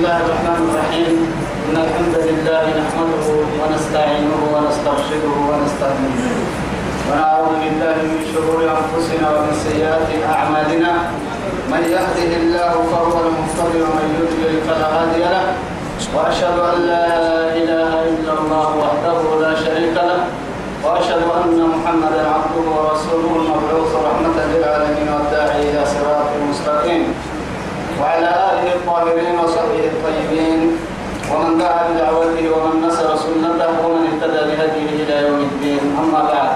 [0.00, 1.16] الله الرحمن الرحيم
[1.68, 3.26] إن الحمد لله نحمده
[3.60, 6.36] ونستعينه ونسترشده ونستهديه
[7.08, 10.92] ونعوذ بالله من شرور أنفسنا ومن سيئات أعمالنا
[11.72, 15.44] من يهده الله فهو المهتدي ومن يضلل فلا هادي له
[16.16, 17.06] وأشهد أن لا
[17.60, 20.20] إله إلا الله وحده لا شريك له
[20.84, 27.04] وأشهد أن محمدا عبده ورسوله المبعوث رحمة للعالمين والداعي إلى صراط مستقيم
[28.00, 30.60] وعلى آله الطاهرين وصحبه الطيبين.
[31.30, 35.82] ومن دعا بدعوته ومن نصر سنته ومن اهتدى بهديه إلى يوم الدين.
[36.02, 36.52] أما بعد.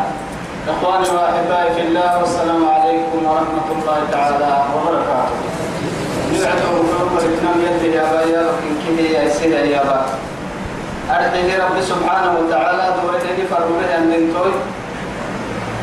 [0.72, 5.36] إخواني وأحبائي في الله والسلام عليكم ورحمة الله تعالى وبركاته.
[6.34, 10.00] نبعثه قلوب الإسلام يده يا بايا لكن كده يا سيدة يا با
[11.10, 14.54] أرحيه رب سبحانه وتعالى دورته فرمه أن ننتوي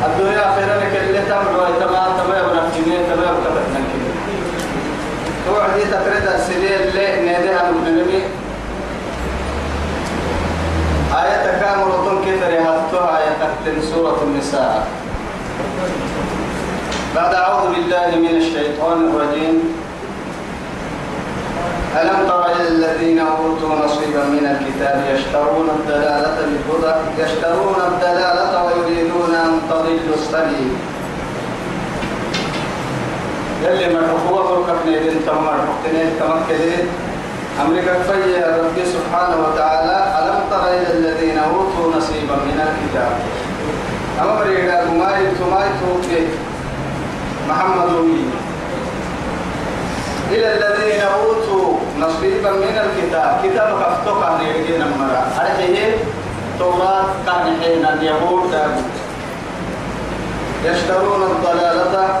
[0.06, 3.50] الدنيا خيرا لك اللي تمر ويتما تما يبنى في مين تما يبنى
[3.92, 4.01] كده
[5.46, 8.22] توعدي تفرد السنين اللي ناديها المجنمي
[11.22, 11.42] آية
[11.84, 14.86] وطن كيف رهاتها آية تحت سورة النساء.
[17.14, 19.56] بعد أعوذ بالله من الشيطان الرجيم.
[22.00, 29.60] ألم تر إلى الذين أوتوا نصيبا من الكتاب يشترون الدلالة بالهدى يشترون الدلالة ويريدون أن
[29.70, 30.72] تضلوا السبيل.
[33.62, 36.86] يلي مرحبا فرقة نيدين تم مرحبتين تمكدين
[37.66, 38.12] أمريكا في
[38.60, 43.12] ربي سبحانه وتعالى ألم تر إلى الذين أوتوا نصيبا من الكتاب؟
[44.20, 46.26] أما بريدا كماي تماي توكي
[47.48, 48.24] محمد وي
[50.30, 53.40] إلى الذين أوتوا نصيبا من الكتاب.
[53.44, 55.96] كتاب كفتوك عن يرجين المرأة أرحيه
[56.58, 58.54] توراة كان حين اليهود
[60.64, 62.20] يشترون الضلالة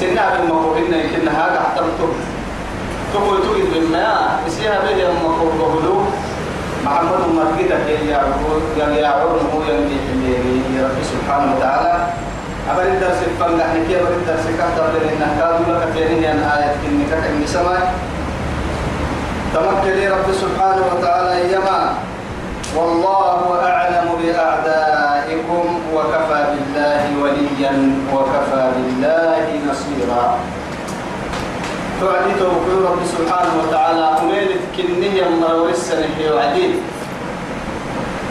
[0.00, 2.12] سنة بالمقول إن كنا هذا احتمتم
[3.14, 5.96] تقول تقول بالما يسيها به المقول بهلو
[6.84, 8.62] محمد مرقدة يا عرون
[8.96, 12.06] يا عرون هو يمدي حليري يا رب سبحانه وتعالى.
[12.70, 17.04] أبر الدرس الفن نحن كي أبر الدرس كهتر لنا كادوا لك تيني أن آية كني
[17.10, 17.94] كتن سماء
[19.54, 21.94] تمكن رب سبحانه وتعالى يما
[22.76, 25.64] والله أعلم بأعدائكم
[25.94, 26.39] وكفى
[27.60, 27.76] وليا
[28.12, 30.38] وكفى بالله نصيرا.
[32.00, 36.80] توعدي توقي رب سبحانه وتعالى أميلت كنية مرور السنة وعدي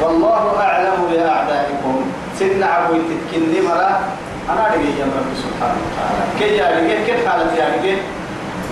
[0.01, 1.95] والله أعلم بأعدائكم.
[2.39, 3.99] سن عبويت كني مرة.
[4.49, 6.23] أنا أرجع يا رب سبحانه وتعالى.
[6.39, 7.97] كي أرجع كيف حالتي أرجع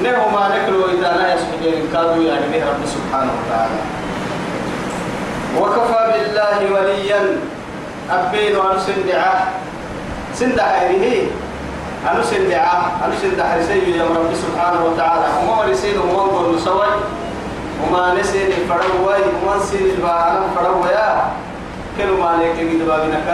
[0.04, 2.34] نهو ما نكلو إذا لا لي كادو يا
[2.66, 3.80] رب سبحانه وتعالى.
[5.62, 7.22] وكفى بالله وليا.
[8.08, 8.80] أبين وأن
[10.38, 11.28] سندعة سندع هذه
[12.06, 15.26] أنو سندعة أنو سندع رسي يا رب سبحانه وتعالى.
[15.42, 16.94] وما رسيل وما نقول نسوي
[17.82, 21.10] وما نسيل فروي وما نسيل البعالم فرويا
[21.98, 23.30] كل ما لك قد بابنك.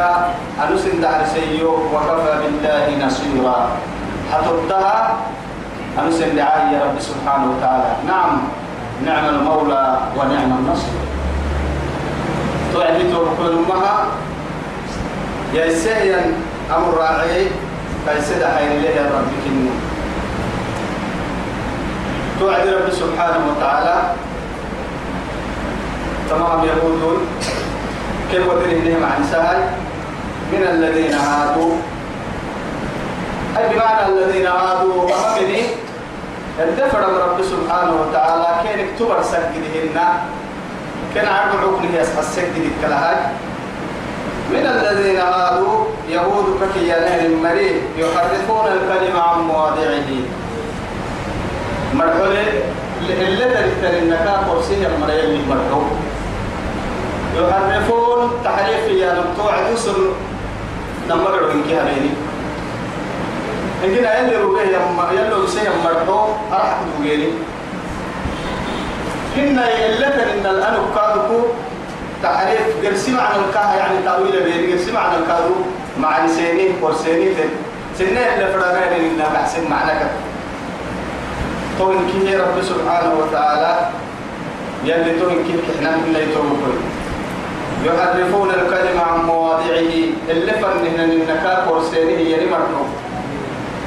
[0.63, 3.59] أنو سندع رسي وكفى بالله نصيرا.
[4.31, 5.17] حتبتها.
[5.99, 7.89] أنو سندعة يا رب سبحانه وتعالى.
[8.07, 8.31] نعم.
[9.05, 10.93] نعم المولى ونعم النصر
[12.73, 13.95] توعدي توكل أمها
[15.53, 16.33] يا سيئا
[16.71, 17.47] أمر راعي
[18.05, 19.69] فيسد حين ليه يا رب كني.
[22.39, 23.95] توعد رب سبحانه وتعالى.
[26.29, 27.27] تمام يقولون
[28.31, 29.59] كيف ودرهم عن سهل؟
[30.53, 31.75] من الذين عادوا.
[33.57, 35.63] أي بمعنى الذين عادوا؟ أمامني
[36.59, 39.97] الدفع رب سبحانه وتعالى كان اكتبر سجدهن
[41.15, 43.17] كان عرب عقله السجد الكلهاج
[44.51, 50.09] من الذين عادوا يهود ككيانين المريء يحرفون الكلمة عن مواضعه.
[51.93, 52.63] مرحلة
[53.01, 53.45] اللي
[53.81, 55.81] تريد النكاة قرسية المريء اللي مرحو
[57.37, 59.97] يحرفون تحريف يا نبتوع يسر
[61.09, 62.13] نمر من كهريني.
[63.83, 64.77] إنجنا يلي ربيه
[65.19, 67.29] يلو يسيا مرحو أرحك دوغيني
[69.35, 71.39] كنا يلتن إن الأنو كادوكو
[72.23, 72.85] تعريف.
[72.85, 75.55] قرسي معنى الكاه يعني تأويل بيني قرسي معنى الكادو
[75.99, 77.43] مع سيني ورسيني في
[77.97, 80.09] سنة اللي فرنا إننا بحسن معنى كده
[81.79, 83.89] طول كي رب سبحانه وتعالى
[84.85, 86.73] يلي تهن كيف كحنا من يتوبوا
[87.85, 89.93] يحرفون الكلمة عن مواضعه
[90.29, 92.85] اللي فنهن النكاك ورسينه ينمرنه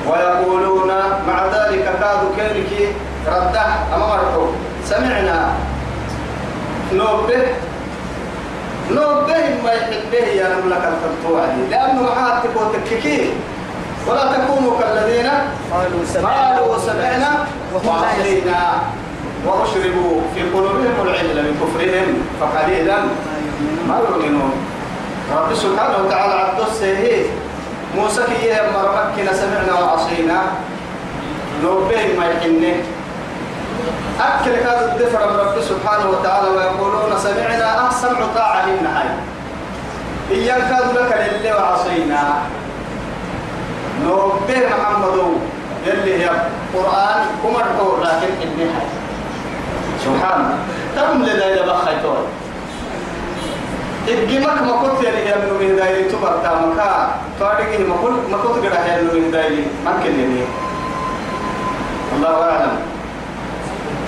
[0.09, 0.88] ويقولون
[1.29, 2.94] مع ذلك كادوا كيرك
[3.27, 4.47] رده أما مرحو.
[4.85, 5.53] سمعنا.
[6.93, 7.44] نوبه.
[8.91, 12.73] نوبه ما يحبه يا نملك التنطوعي لأنه معاه تكون
[14.06, 15.31] ولا تكونوا كالذين
[15.73, 18.61] قالوا سمعنا قالوا سمعنا وعصينا.
[19.47, 22.09] وأشربوا في قلوبهم العلم من كفرهم
[22.41, 22.99] فقليلا
[23.88, 24.53] ما يؤمنون.
[25.37, 27.25] رب سبحانه وتعالى عبد السيهي
[27.97, 30.43] موسى كي مرمكنا سمعنا وعصينا.
[31.62, 32.77] نوبه ما يحنه.
[34.20, 39.17] أكل هذا الدفر من رب سبحانه وتعالى ويقولون سمعنا أحسن طاعة للنهاية
[40.31, 42.23] إياك كاد لك للي وعصينا.
[44.05, 45.17] نوبه محمد
[45.87, 46.31] يلي هي
[46.75, 48.93] قرآن كمرحو لكن النهاية
[50.05, 50.58] سبحان.
[50.96, 52.25] الله تم إذا بخيتون
[54.08, 56.90] إبجمك ما كنت يعني يا من دايري تبرتا مكا
[57.40, 59.67] تاريخي ما كنت ما كنت قد هي من دايري.
[59.87, 60.43] ممكن يعني
[62.17, 62.76] الله أعلم.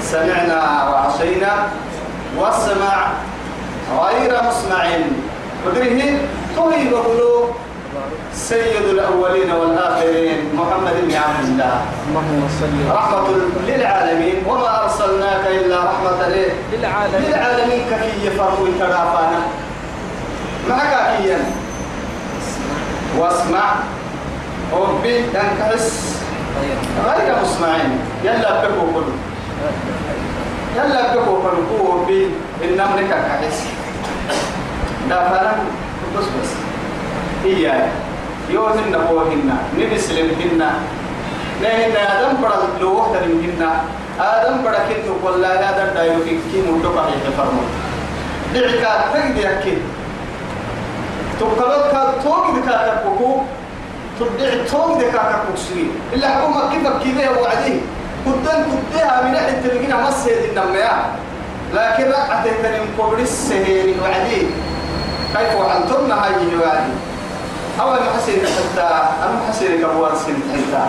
[0.03, 1.53] سمعنا وعصينا
[2.39, 2.97] والسمع
[4.01, 4.85] غير مسمع.
[5.67, 6.01] قدره
[6.57, 7.51] طيب قلوب
[8.35, 11.77] سيد الأولين والآخرين محمد بن عبد الله.
[12.09, 13.29] اللهم صل رحمة
[13.67, 14.37] للعالمين.
[14.47, 17.29] وما أرسلناك إلا رحمة ليه للعالمين.
[17.29, 19.41] للعالمين كفي يفرقوا ترافانا
[20.69, 21.39] معك كيا
[23.19, 23.65] واسمع.
[24.73, 26.21] ربي تنكحس
[27.07, 29.17] غير مسمعين يلا بكو كله
[30.77, 32.31] يلا بكو هو ربي
[32.65, 33.59] إنما لك كحس
[35.11, 35.53] دا فانا
[36.17, 36.51] بس بس.
[37.45, 37.89] إياه
[38.51, 40.63] يوهن نبوهن نبسلمهن
[41.63, 43.63] نهن آدم بڑا لو وحدة منهن
[44.21, 47.63] آدم بڑا كنتو والله آدم دايرو كي مدو قحيح فرمو
[48.55, 49.81] دعكا تقدي أكيد
[51.41, 53.31] تقلت كا توق دكا تبكو
[54.21, 57.81] تدع توق دكا تبكسري إلا حكومة كيف كذا وعدي.
[58.27, 60.93] قدام قدها من أحد تلقينا مسجد النمية
[61.75, 64.47] لكن رقعت تنم قبل السهير وعدي.
[65.35, 66.95] كيف وعنتم هاي وعدي.
[67.81, 68.89] أول محسن حتى
[69.23, 70.85] أنا محسن كبوان سن حتى.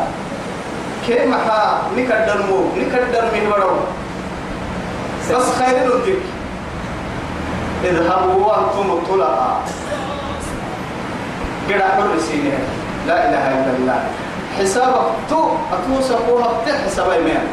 [1.07, 3.75] كيف محا نكدر مو نكدر من ورو
[5.31, 6.19] بس خير الذكر
[7.83, 9.61] اذهبوا وأنتم الطلقاء
[11.69, 12.59] كده حر سينه
[13.07, 14.03] لا إله إلا الله.
[14.57, 17.46] حسابك تو أتوسقوها بتح حسابي مين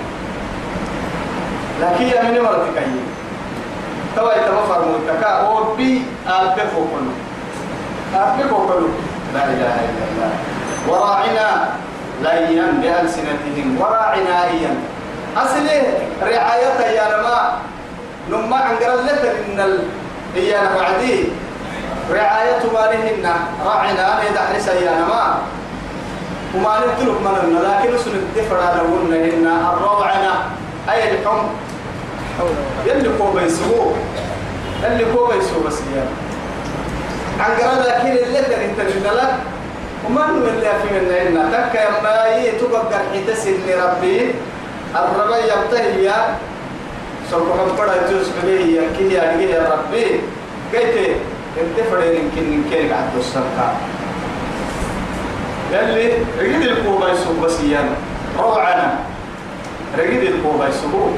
[1.80, 2.96] لكن يا من مرتك أي
[4.16, 7.14] توا يتوفر متكا هو بي أبكو كله
[8.14, 8.88] أبكو كله
[9.34, 10.30] لا إله إلا الله.
[10.88, 11.68] وراعنا
[12.22, 13.76] ليا بألسنتهم.
[13.80, 14.72] وراعنا إيا.
[15.36, 15.82] أصلي
[16.22, 17.58] رعاية يا رما
[18.30, 19.78] نما عنقر لك إن ال...
[20.36, 21.28] إيانا بعدي.
[22.10, 23.26] رعاية مالهن.
[23.66, 25.38] راعنا أنا يدحرس أيانا ما
[26.54, 30.34] وما نتلك مننا لكن سنة الدفر لهن إن الروعنا
[30.90, 31.46] أي الحم
[32.86, 33.94] يلي كوبا يسوه
[34.84, 36.10] يلي كوبا يسوه بس يعني
[37.40, 39.28] عن قرد لكن اللي أنت نلا
[40.06, 42.82] وما من اللي في منا إنا تك يا ماي تبقى
[43.14, 44.34] حتسن ربي.
[44.94, 46.12] الربا يبتهي
[47.30, 47.42] سوف
[47.78, 50.20] بڑا جوز بليه كي يا ربي.
[50.72, 51.16] كيف؟
[51.60, 53.76] انت فرين يمكن يمكن قاعد تصرفها
[55.72, 57.96] يلي رجل الكوبا يسوق بس يانا
[58.38, 58.98] روعنا.
[59.98, 61.10] رجل الكوبا يسوق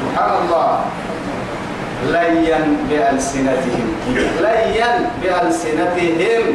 [0.00, 0.80] سبحان الله.
[2.08, 3.86] ليا بألسنتهم.
[4.40, 6.46] ليا بألسنتهم.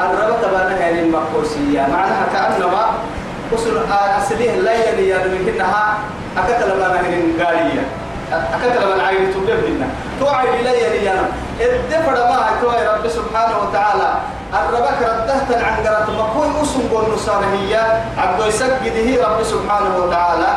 [0.00, 2.84] الربط بنا هذه المقوسية معناها كأنما
[3.52, 3.76] وصل
[4.18, 5.98] أصليه ليا ليا منها
[6.38, 7.82] أكتل بنا هذه القارية
[8.32, 9.88] أكتل من عين تبدلنا
[10.20, 11.14] توعي ليا ليا
[11.60, 14.08] الدفر ما توعي رب سبحانه وتعالى.
[14.54, 17.82] الربك ردهت عن قرات مكون أسم قول نصارهية
[18.18, 20.52] عبد يسجده رب سبحانه وتعالى.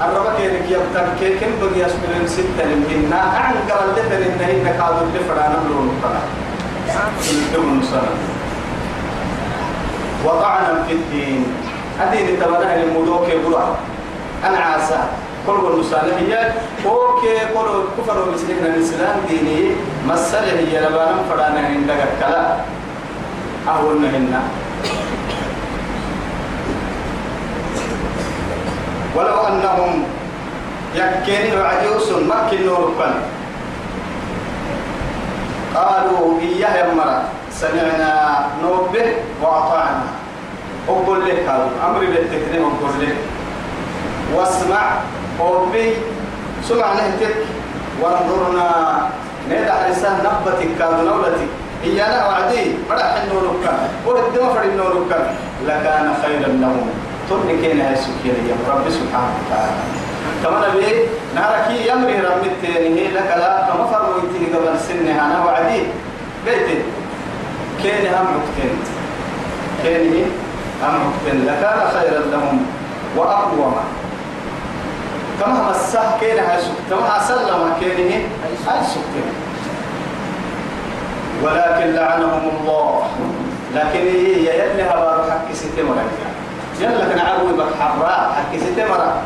[0.00, 5.56] الربك يلك يبتن كيكن بغي يسملين ستة لمهنا عن قرال دفر إنهن كادوا الدفر أنا
[5.64, 6.22] ملون القرى
[7.32, 8.14] يدوم نصارى
[10.24, 11.46] وطعنا في الدين.
[12.00, 13.60] هذه تبنى المدوك يقولوا
[14.44, 14.98] أنا عاسى
[15.46, 16.52] كل المصالحيات
[16.86, 19.76] أوكي كل كفر ومسلمين الإسلام ديني.
[20.08, 22.56] مسألة هي لبانا فرانا عندك كلا.
[23.68, 24.42] أهون مهنا
[29.16, 30.04] ولو أنهم
[30.94, 33.14] يكين وعجوس مكن نوركن
[35.74, 39.06] قالوا إياه يا مرة سمعنا نوبه
[39.42, 40.04] وأطعنا.
[40.88, 41.70] أقول لك هذا.
[41.86, 43.16] أمري بالتكريم أقول لك.
[44.34, 44.84] واسمع.
[45.40, 45.92] ربي
[46.68, 47.36] سمع نهتك
[48.02, 48.68] وانظرنا
[49.48, 51.50] نيدا حرسان نبتك كاد نولتك
[51.84, 52.64] هي أنا وعدي.
[52.88, 55.26] فرح النور كان ورد ما فرد النور كان
[55.66, 56.88] لكان خيرا لهم.
[57.62, 59.76] كينا هاي سكينة يا رب سبحانه وتعالى.
[60.42, 63.68] كما نبي ناركي يمري رب التاني لك لا.
[63.68, 65.12] كما فرمويتني قبل سنة.
[65.26, 65.82] أنا وعدي.
[66.46, 66.78] بيتي.
[67.82, 68.74] كيني هم مكتن
[69.82, 70.24] كيني
[70.82, 72.66] هم مكتن لكان خيرا لهم.
[73.16, 73.76] وأقوم
[75.40, 76.96] كما مسح هاي سكتن
[77.50, 78.14] كما كيني
[78.66, 79.26] هاي سكتن
[81.42, 83.02] ولكن لعنهم الله.
[83.74, 86.04] لكن هي يلي هبار حق ستمرة
[86.80, 87.04] يلا
[87.52, 89.22] بك حراء حق ستمرة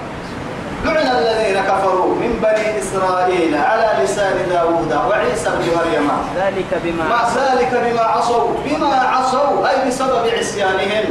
[0.85, 6.11] لعن الذين كفروا من بني إسرائيل على لسان داوود وعيسى بن مريم.
[6.37, 8.51] ذلك بما مع ذلك بما عصوا.
[8.65, 9.69] بما عصوا.
[9.69, 11.05] أي بسبب عصيانهم.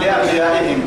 [0.00, 0.80] لأنبيائهم.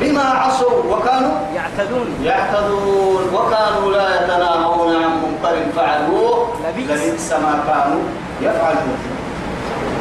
[0.00, 2.08] بما عصوا وكانوا يعتدون.
[2.22, 7.32] يعتدون وكانوا لا يتناهون عن منكر فعلوه لبئس.
[7.32, 8.02] ما كانوا
[8.40, 8.98] يفعلون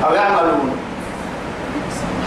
[0.05, 0.77] أو يعملون.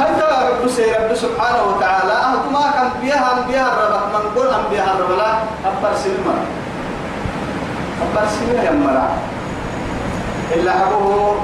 [0.00, 4.94] حتى رب رب سبحانه وتعالى أهد ما كان بيها بيها الرب من قول هم بيها
[4.94, 5.32] الرب لا؟
[5.66, 6.34] أبر سلمة.
[8.02, 9.08] أبر سلمة يا مرا.
[10.54, 11.34] إلا حبه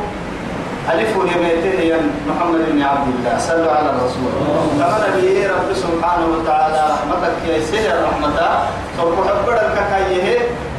[0.92, 1.98] ألف يميته يا
[2.28, 3.38] محمد بن عبد الله.
[3.38, 4.32] صلوا على الرسول.
[4.78, 8.48] كما نبي رب سبحانه وتعالى رحمتك يا سهر رحمته
[8.96, 10.38] سوف حبر الككايه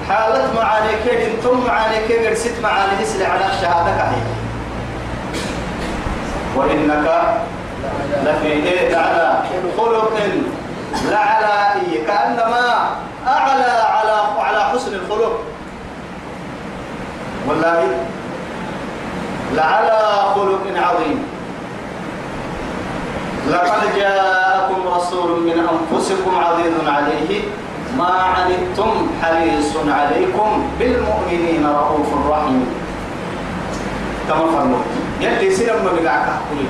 [0.09, 4.21] حالة معاني كيد ثم معاني كيد ست معاني اسل على شهادك هي
[6.55, 7.05] وإنك
[8.23, 9.39] لفي على
[9.77, 10.13] خلق
[11.11, 12.89] لعلى إيه كأنما
[13.27, 15.39] أعلى على على حسن الخلق.
[17.47, 17.83] والله
[19.55, 19.99] لعلى
[20.35, 21.17] خلق عظيم.
[23.49, 27.41] لقد جاءكم رسول من أنفسكم عزيز عليه.
[27.97, 32.67] ما عنتم حريص عليكم بالمؤمنين رؤوف رحيم.
[34.27, 34.83] كما فرموا.
[35.21, 36.67] يلي سلم ما بقعك أحكولي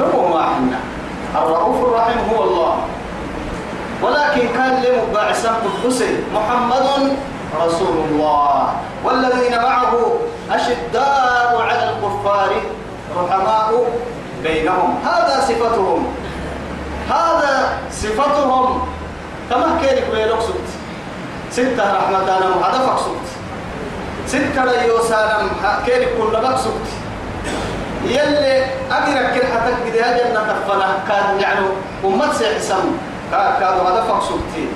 [0.00, 0.80] نبو ما حنا
[1.42, 2.74] الرؤوف الرحيم هو الله.
[4.02, 5.16] ولكن كان لهم
[5.84, 7.16] قدسي محمد
[7.56, 8.72] رسول الله.
[9.04, 9.92] والذين معه
[10.50, 12.50] أشداء على الكفار
[13.16, 13.70] رحماء
[14.42, 14.98] بينهم.
[15.04, 16.06] هذا صفتهم.
[17.10, 18.88] هذا صفتهم.
[19.50, 20.70] كما كيرك بيلوك سبت
[21.50, 23.28] ستة رحمة أنا هدفك سبت
[24.26, 25.50] ستة ريوسانا
[25.86, 26.88] كيرك كل بك سبت
[28.04, 31.66] يلي أجرك كل حتى بدي أجر نتفنا كان يعني
[32.04, 32.84] أمت سيحسن.
[33.30, 34.72] كانوا هدفك سبتين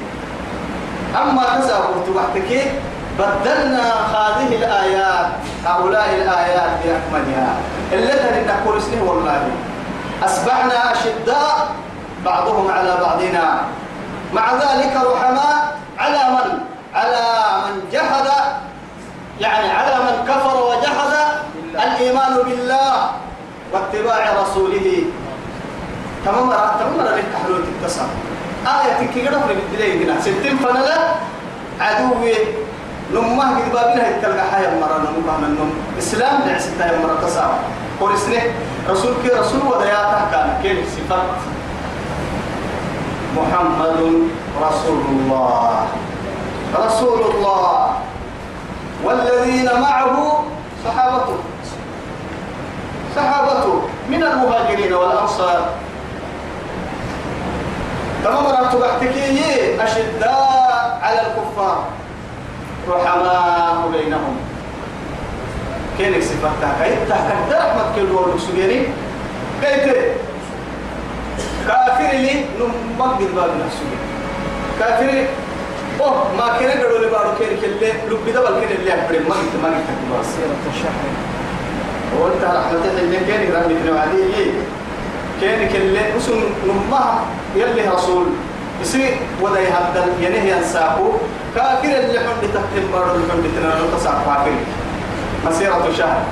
[1.23, 2.73] أما تساوت وحدك
[3.19, 5.27] بدلنا هذه الآيات
[5.67, 7.55] هؤلاء الآيات بأكملها.
[7.93, 9.51] التي نقول اسمه والله.
[10.25, 11.69] أصبحنا أشداء
[12.25, 13.61] بعضهم على بعضنا.
[14.33, 16.59] مع ذلك رحماء على من؟
[16.95, 17.23] على
[17.65, 18.27] من جحد
[19.41, 21.13] يعني على من كفر وجحد
[21.75, 23.11] الإيمان بالله
[23.73, 25.03] واتباع رسوله.
[26.25, 28.34] تمام تمام لك حلول التصرف
[28.67, 29.39] آية كي قدر
[29.73, 30.99] بدلي هنا ستين فنلا
[31.81, 32.35] عدوي
[33.15, 35.99] نمه قد بابنا يتكلم حياة مرة نمه من نم.
[35.99, 37.51] إسلام لعستا يا مرة تصاب
[38.01, 38.43] ورسنه
[38.91, 41.23] رسول كي رسول ودياته كان كيف صفات؟
[43.37, 44.01] محمد
[44.63, 45.87] رسول الله.
[46.75, 47.97] رسول الله.
[49.05, 50.45] والذين معه
[50.85, 51.37] صحابته.
[53.17, 53.83] صحابته.
[54.11, 55.61] من المهاجرين والأنصار.
[58.25, 61.85] تمام رأيت بحتكي أشداء على الكفار.
[62.89, 64.37] رحماء بينهم.
[65.99, 68.87] كينك صفتها كيف تحكد رحمة كيلو لكسجيني
[69.63, 69.95] كيف؟
[71.69, 73.87] كافر لي نمجد باب نفسه
[74.79, 75.25] كافر
[76.01, 79.55] أوه ما كان قالوا لي بارو كيرك اللي لب ده بل اللي أحبرم ما قلت
[79.63, 80.27] ما قلت بس
[82.21, 84.51] وأنت رحمة اللي كان رحمة نوعدي
[85.45, 87.21] كان كله اسم نمها
[87.57, 88.27] يلي رسول.
[88.83, 91.09] يصير ودا يهدل ينهي ينساقو
[91.55, 94.57] كافر اللي حد تكتم بارو اللي حد تنانو تصعب كافر.
[95.47, 96.23] مسيرة شهر.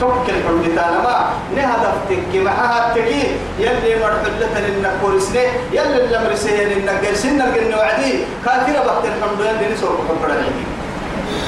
[0.00, 1.16] توكل حد تانا ما
[1.56, 3.22] نهدف تكي معها تكي
[3.60, 5.44] يلي مرحلة لنا كورسني.
[5.72, 8.12] يلي اللي مرسيه لنا قرسنا الجنة وعدي.
[8.44, 10.64] كافر بحت الحمد لله نسوق العيدي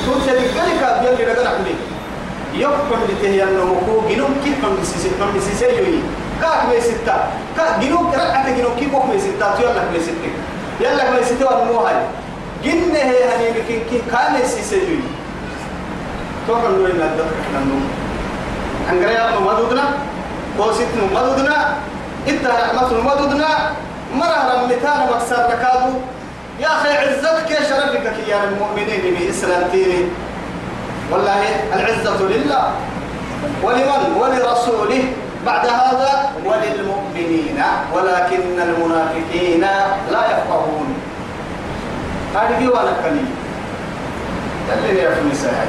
[0.04, 1.75] تقول سيدي كذلك يلي رجل حمدي
[2.54, 5.99] يقوم بتهي النمو جنوب كيف من سيسي من سيسي يوي.
[6.40, 7.14] كاك مي ستة
[7.56, 10.30] كاك جنوب رأت جنوب كيف مي ستة يلا مي ستة
[10.80, 11.94] يلا مي ستة ونمو هاي.
[12.64, 15.00] جنة هي هني بكين كي كان سيسي يوي
[16.47, 17.85] توقع نوين الدكتور إحنا النوم
[18.92, 19.85] أنجريا مدودنا
[20.59, 21.56] كوسيت مدودنا
[22.28, 23.49] إنت رحمة مدودنا
[24.14, 25.92] مرة رمتان مكسر لكادو
[26.61, 30.11] يا أخي عزتك يا شرفك يا المؤمنين بإسلامتين
[31.12, 31.42] والله
[31.75, 32.64] العزة لله.
[33.62, 35.04] ولمن؟ ولرسوله.
[35.47, 37.62] بعد هذا وللمؤمنين
[37.94, 39.61] ولكن المنافقين
[40.11, 40.94] لا يفقهون.
[42.35, 43.25] هذه وأنا كلي
[44.88, 45.66] اللي يا النساء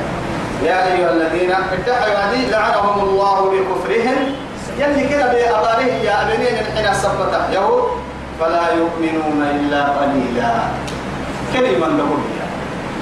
[0.64, 4.36] يا أيها الذين اتحوا هذه لعنهم الله بكفرهم.
[4.80, 7.84] يلي كده بأضاره يا أبنين الحين سبته يهود
[8.40, 10.54] فلا يؤمنون إلا قليلا.
[11.54, 12.18] كلمة دقوا.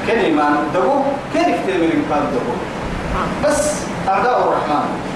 [0.08, 1.04] كلمة دقوا.
[1.34, 2.60] كيف دقوا؟
[3.46, 3.74] بس
[4.08, 5.09] أعداء الرحمن.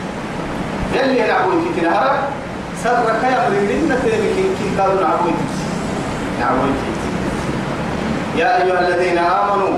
[0.93, 2.19] يلي نعبوي كتير هرب.
[2.83, 5.33] سرك يا من لنا تيمكين كي قالوا نعبوي
[6.39, 6.71] نعبوي
[8.35, 9.77] يا أيها الذين آمنوا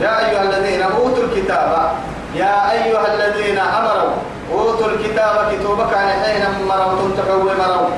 [0.00, 1.92] يا أيها الذين أوتوا الكتاب
[2.34, 4.12] يا أيها الذين أمروا
[4.52, 7.88] أوتوا الكتاب كتابك عن حين مروا تنتقوا مروا.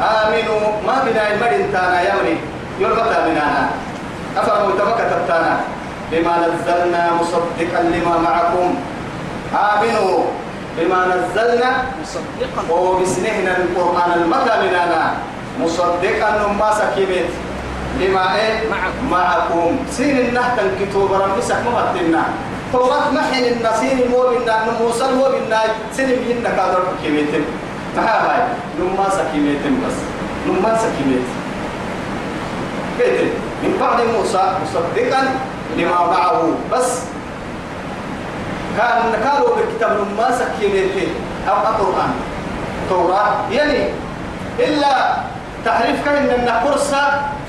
[0.00, 0.60] آمنوا.
[0.86, 2.36] ما بنا المرين تانا يمري
[2.80, 3.68] يرغب بنانا
[4.36, 5.60] أفرموا تبك تبتانا
[6.12, 8.74] بما نزلنا مصدقا لما معكم.
[9.54, 10.24] آمنوا.
[10.78, 11.70] بما نزلنا
[12.02, 12.62] مصدقا.
[12.70, 15.14] وبسنهنا القرآن المتى مننا.
[15.60, 17.30] مصدقا ما سكيبت
[18.00, 19.10] لما إيه؟ معكم.
[19.10, 19.76] معكم.
[19.90, 22.22] سين النهتن كتب رمسك مهتنا
[22.72, 24.46] توراة محن النسين المؤمن
[24.80, 25.54] موسى المؤمن
[25.92, 27.42] سين بهن كادر كيميتم
[27.96, 28.42] ما هاي
[28.78, 29.96] نما سكيميتم بس.
[30.46, 31.26] نما سكيميت.
[32.98, 33.30] كيتم
[33.62, 35.22] من بعد موسى مصدقا
[35.76, 36.42] لما معه.
[36.72, 36.88] بس
[38.76, 41.08] كان قالوا بالكتاب ما سكينته
[41.48, 42.10] أو القرآن
[42.88, 43.50] توراة.
[43.50, 43.88] يعني
[44.58, 45.16] إلا
[45.64, 47.02] تحريف كان إن كرسة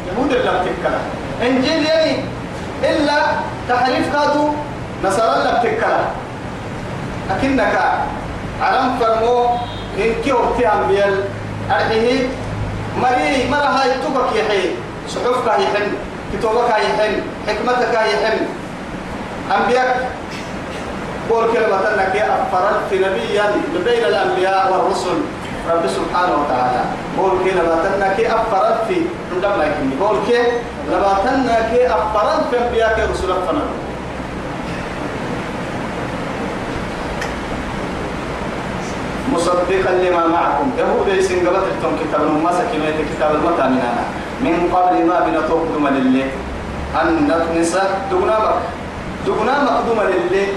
[0.07, 0.99] يهود اللي بتكلا
[1.41, 2.15] إنجيل يعني
[2.83, 3.17] إلا
[3.69, 4.49] تحريف كادو
[5.03, 5.99] نصارى اللي بتكلا
[7.31, 7.75] أكنك
[8.61, 9.45] علم فرمو
[9.97, 11.15] إن كي وقتها بيل.
[11.71, 12.27] أرحيه
[13.01, 14.69] مري مرة هاي تبك يحي
[15.09, 15.87] صحفك يحن.
[16.33, 17.21] كتابك يحن.
[17.47, 18.37] حكمتك يحن.
[19.51, 20.11] أنبياء
[21.29, 23.45] قول كلمة أنك أفردت نبيا
[23.85, 25.17] بين الأنبياء والرسل
[25.71, 26.81] رب سبحانه وتعالى
[27.17, 29.01] قول كلمة أنك أفردت في
[29.35, 33.67] عندما يكني قول كلمة أنك أفردت في أنبياء ورسل فنر
[39.33, 44.03] مصدقا لما معكم يهود يسن قبل تلتم كتاب ما سكينة كتاب المتى من أنا
[44.41, 46.27] من قبل ما بنا تقدم لله
[47.01, 47.77] أن نطمس
[48.11, 48.55] دقنامك
[49.27, 50.47] دقنامك لله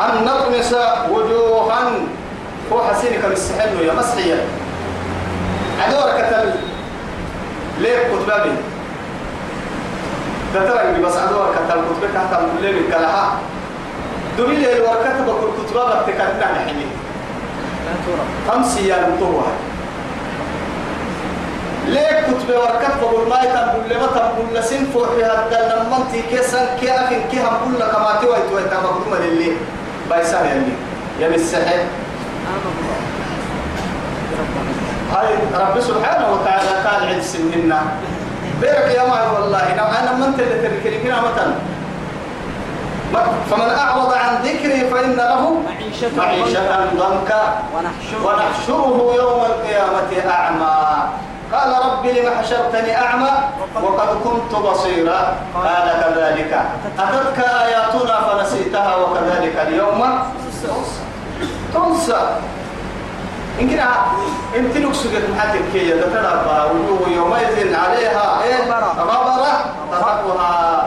[0.00, 0.74] أن نطمس
[1.10, 1.90] وجوها.
[2.72, 4.44] هو حسينك بالسحل يا مسحية.
[5.80, 6.50] عدور كتل.
[7.80, 8.50] ليه كتبابي
[10.54, 13.38] تترك بس عدور كتل كتبك حتى ليه بالكلها
[14.38, 16.66] دمي ليه الوركة بكل كتبابة تكتنا
[18.06, 19.52] ترى أمسي يا نمتوها
[21.86, 27.22] ليه كتب وركب بقول ما يتنبول لما تنبول لسين فوحي هذا نمنتي كيسان كي أخين
[27.30, 29.52] كي هم كل كما توي توي تبقى اللي
[30.10, 30.72] بايسان يلي.
[31.20, 31.80] يا بالسحر
[35.12, 37.80] هاي رب سبحانه وتعالى قال عند سننا
[38.60, 39.74] بيرك يا معي والله.
[39.76, 41.54] نعم أنا من اللي تذكري كنا مثلا.
[43.50, 47.42] فمن أعرض عن ذكري فإن له معيشة معيشة ضنكا.
[47.74, 48.26] ونحشره.
[48.26, 51.08] ونحشره يوم القيامة أعمى.
[51.52, 53.30] قال رب لم حشرتني أعمى
[53.82, 56.52] وقد كنت بصيرا؟ قال كذلك.
[56.98, 60.18] أتتك آياتنا فنسيتها وكذلك اليوم.
[61.74, 62.20] تنسى.
[63.60, 63.88] إن كنا
[64.56, 66.32] إنت نكسك محاتك كي يتترى
[66.74, 70.86] وجوه يومئذ عليها إيه؟ غبرة تركها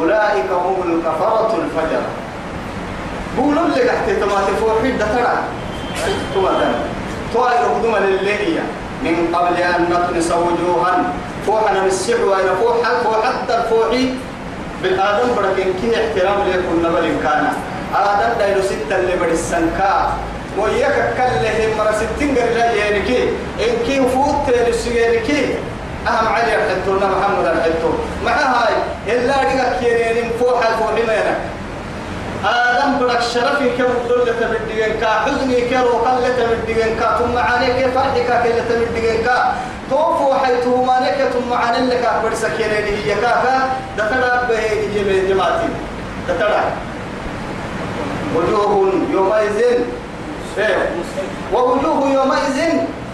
[0.00, 2.02] أولئك هم الكفرة الفجر
[3.38, 5.34] قولوا لك تحت تماتي فوحيد ترى
[6.34, 6.68] تماتا
[7.34, 8.62] طائر قدوما لليلية.
[9.02, 10.94] من قبل أن نطمس وجوها.
[11.46, 12.76] فوحنا مسح وإلى فوح
[13.24, 14.08] حتى الفوحي
[14.82, 17.44] بالآدم بركين كي احترام ليكون نبل كان.
[17.94, 20.12] آدم دايلو ستة اللي بدي السنكا.
[20.58, 23.22] وياك كله مرة ستين قرلا يانكي
[23.60, 25.54] إن كي فوت تلسيانكي
[26.06, 27.90] أهم علي الحتونا محمد الحتو.
[28.24, 28.74] مع هاي
[29.06, 31.38] إلا رجعك يرين فوح الفوحي ما ينك
[32.44, 38.26] آدم برك شرفي كم دولة تبدين كا حزني كرو قلة تبدين كا ثم عليك فرحك
[38.42, 39.54] كلة تبدين كا
[39.90, 45.68] توفوا حيث ما لك ثم عن لك برسك يلي هي كاكا دتنا به جميع جماعتي.
[46.28, 46.64] دتنا.
[48.36, 49.58] وجوه يومئذ.
[51.54, 52.58] ووجوه يومئذ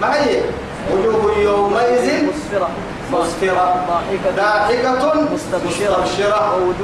[0.01, 0.41] ما هي؟
[0.93, 2.69] وجوه يومئذ مسفرة.
[3.21, 3.75] مسفرة
[4.37, 6.05] ضاحكة مستبشرة.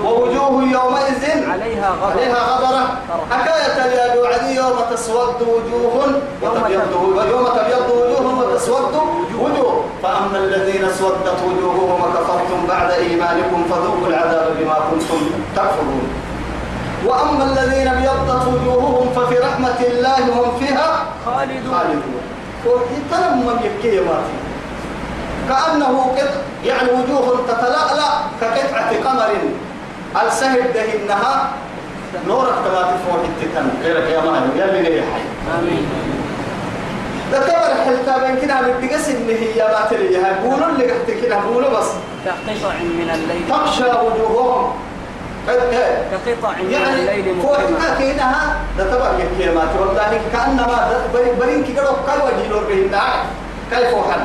[0.04, 1.50] ووجوه- يومئذ.
[1.50, 2.84] عليها غضب عليها غبرة.
[3.30, 6.04] حكاية يا وعدي يوم تسود وجوه.
[6.42, 6.92] يوم تبيض.
[7.02, 8.38] وجوه.
[8.38, 8.94] وتسود
[9.38, 9.84] وجوه.
[10.02, 15.20] فأما الذين اسودت وجوههم وكفرتم بعد إيمانكم فذوقوا العذاب بما كنتم
[15.56, 16.08] تكفرون.
[17.06, 21.74] وأما الذين ابيضت وجوههم ففي رحمة الله هم فيها خالدون.
[21.74, 22.20] خالدون.
[22.66, 24.49] ويتلم من يبكي يا ماتي.
[25.50, 26.28] كأنه قط
[26.64, 28.10] يعني وجوه تتلألأ
[28.40, 29.30] كقطعة قمر.
[30.26, 31.50] السهل دهنها
[32.28, 35.20] نورك تباتي فوق التتن غيرك يا مهر يا اللي جاي حي.
[35.58, 35.86] آمين.
[37.32, 41.70] ده تبر حلتا بين كده بتقس ان هي باتري هي قولوا اللي قحت كده قولوا
[41.80, 41.86] بس؟
[42.24, 43.48] كقطع من الليل.
[43.50, 44.72] تخشى وجوههم.
[45.48, 46.02] قد- إيه.
[46.26, 51.64] كقطع من يعني الليل فوق مظلمة كينها ده تبع كلمات والله كأنما ده برين برين
[51.74, 53.00] كده قال وجه لور بهن
[53.70, 54.20] كيف وحن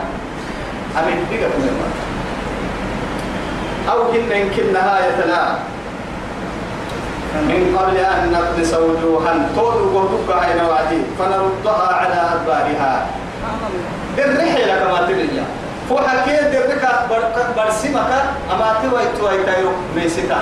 [1.00, 1.88] أمين بيجا كلمة
[3.92, 5.42] أو كنا يمكن نهاية لا
[7.36, 9.34] من قبل أن نطمس وجوها.
[9.56, 13.06] طول وجوهك عين وعدي فنردها على أدبارها.
[14.18, 15.44] الرحلة كما تلي
[15.90, 16.86] فوحكي درك
[17.58, 18.12] برسمك.
[18.52, 20.40] أما توي توي تايو ميسيتا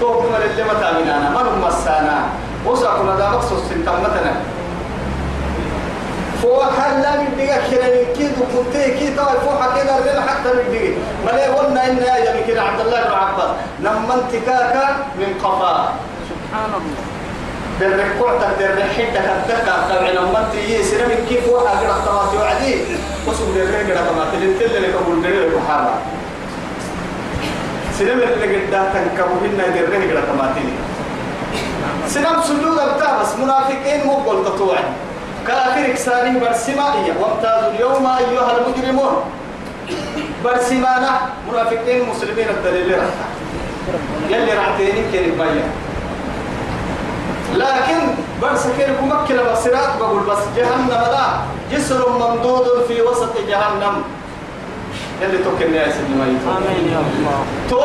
[0.00, 2.18] تو كما اللي متى من أنا من مسانا.
[2.66, 4.32] وسأكون هذا مقصود سنتمتنا
[6.42, 10.96] فوحا لا من دقيقة كنا نكيد وكنتي كي توي فوحا كده رجل حتى من دقيقة.
[11.26, 13.50] ملي قلنا إن يا يمكن عبد الله بن عباس؟
[13.82, 14.86] نمن تكاكا
[15.18, 15.94] من قفا.
[16.30, 17.02] سبحان الله.
[17.80, 22.74] درك قعتك درك حدك الدكا طبعا لما انت يسنا من كيف واحد قرأ طماطي وعدي؟
[23.28, 25.94] وسوق درك قرأ طماطي لنتل اللي كبول درك وحالا
[27.98, 30.60] سنم اللي قد تنكبوا هنا درك قرأ طماطي
[32.08, 34.76] سنم سجود بتاع بس منافقين مو قول تطوع
[35.48, 39.14] كآخر إكساني برسمائية وامتازوا اليوم أيها المجرمون.
[40.44, 41.10] برسمانا
[41.52, 42.92] منافقين مسلمين الدليل.
[44.30, 45.70] يلي رعتيني كيف بيان
[47.54, 48.00] لكن
[48.42, 51.26] بس كيف مكة بصيرات بقول بس جهنم لا.
[51.72, 54.02] جسر ممدود في وسط جهنم.
[55.22, 57.38] يلي توكل يا سيدي ما آمين يا الله.
[57.70, 57.80] تو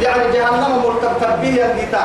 [0.00, 2.04] يعني جهنم مرتب به الجتا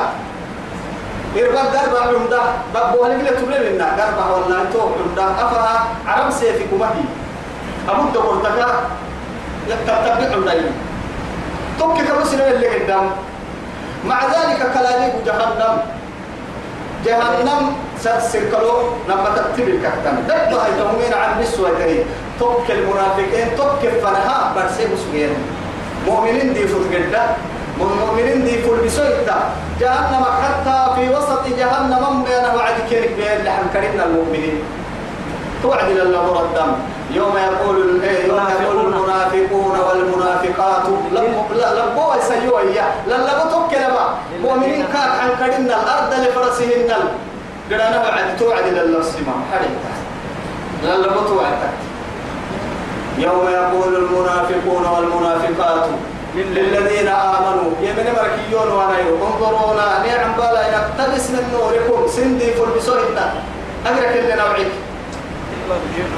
[1.36, 2.42] إربع دربع عمدا
[2.74, 5.26] بابو هلك لا تبلي لنا دربع والله تو عمدا.
[5.44, 7.04] أفها عرب سيفك مهي
[7.88, 8.70] أبو دور دكا
[9.68, 10.54] يتتبع عمدا
[11.78, 13.10] توكل كبسنا اللي قدام
[14.04, 15.74] مع ذلك كلامي جهنم.
[17.04, 17.62] جهنم
[18.02, 18.76] سركلو
[19.08, 22.04] لما تكتب الكهتم دبها يتومين عن نسوة تهي.
[22.40, 25.32] توك المنافقين توك فنها برسي مسوين.
[26.06, 27.22] مؤمنين دي فتقدة
[27.84, 29.38] مؤمنين دي فل بسويتا.
[29.80, 34.62] جهنم حتى في وسط جهنم بين وعد كيرك بين لحم كريمنا المؤمنين.
[35.62, 36.72] توعد لله الدم.
[37.10, 39.76] يوم يقول إيه، يوم يقول المنافقون.
[39.80, 40.86] والمنافقات.
[41.78, 42.92] لبوا يسيوا إياه.
[43.08, 44.06] للبوا توكلوا
[44.42, 46.90] مؤمنين كان عن كريمنا الأرض لفرسهن
[47.70, 49.38] قرانا وعد توعد لله السماء.
[49.52, 49.92] حريتا
[50.84, 51.58] للبوا توعد.
[53.18, 55.86] يوم يقول المنافقون والمنافقات.
[56.34, 57.70] للذين آمنوا.
[57.82, 62.08] يمن مركيون وانا انظرونا نعم بالا نقتبس من نوركم.
[62.08, 63.18] سندي فلبسوهن
[63.86, 64.72] أدرك اللي نوعيك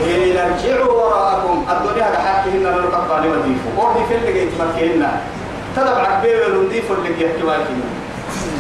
[0.03, 1.65] إن ارجعوا وراءكم.
[1.71, 5.03] الدنيا حاكيهن لنقطع قال وديفو ودي في اللي جيت مكيهن
[5.77, 7.83] تدبع كبير ولنديف اللي جيت مكيهن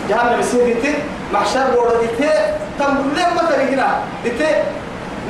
[0.09, 0.95] جهنم سيدتي
[1.33, 2.31] محشر وردتي
[2.79, 3.89] تم لما تريقنا
[4.25, 4.51] دتي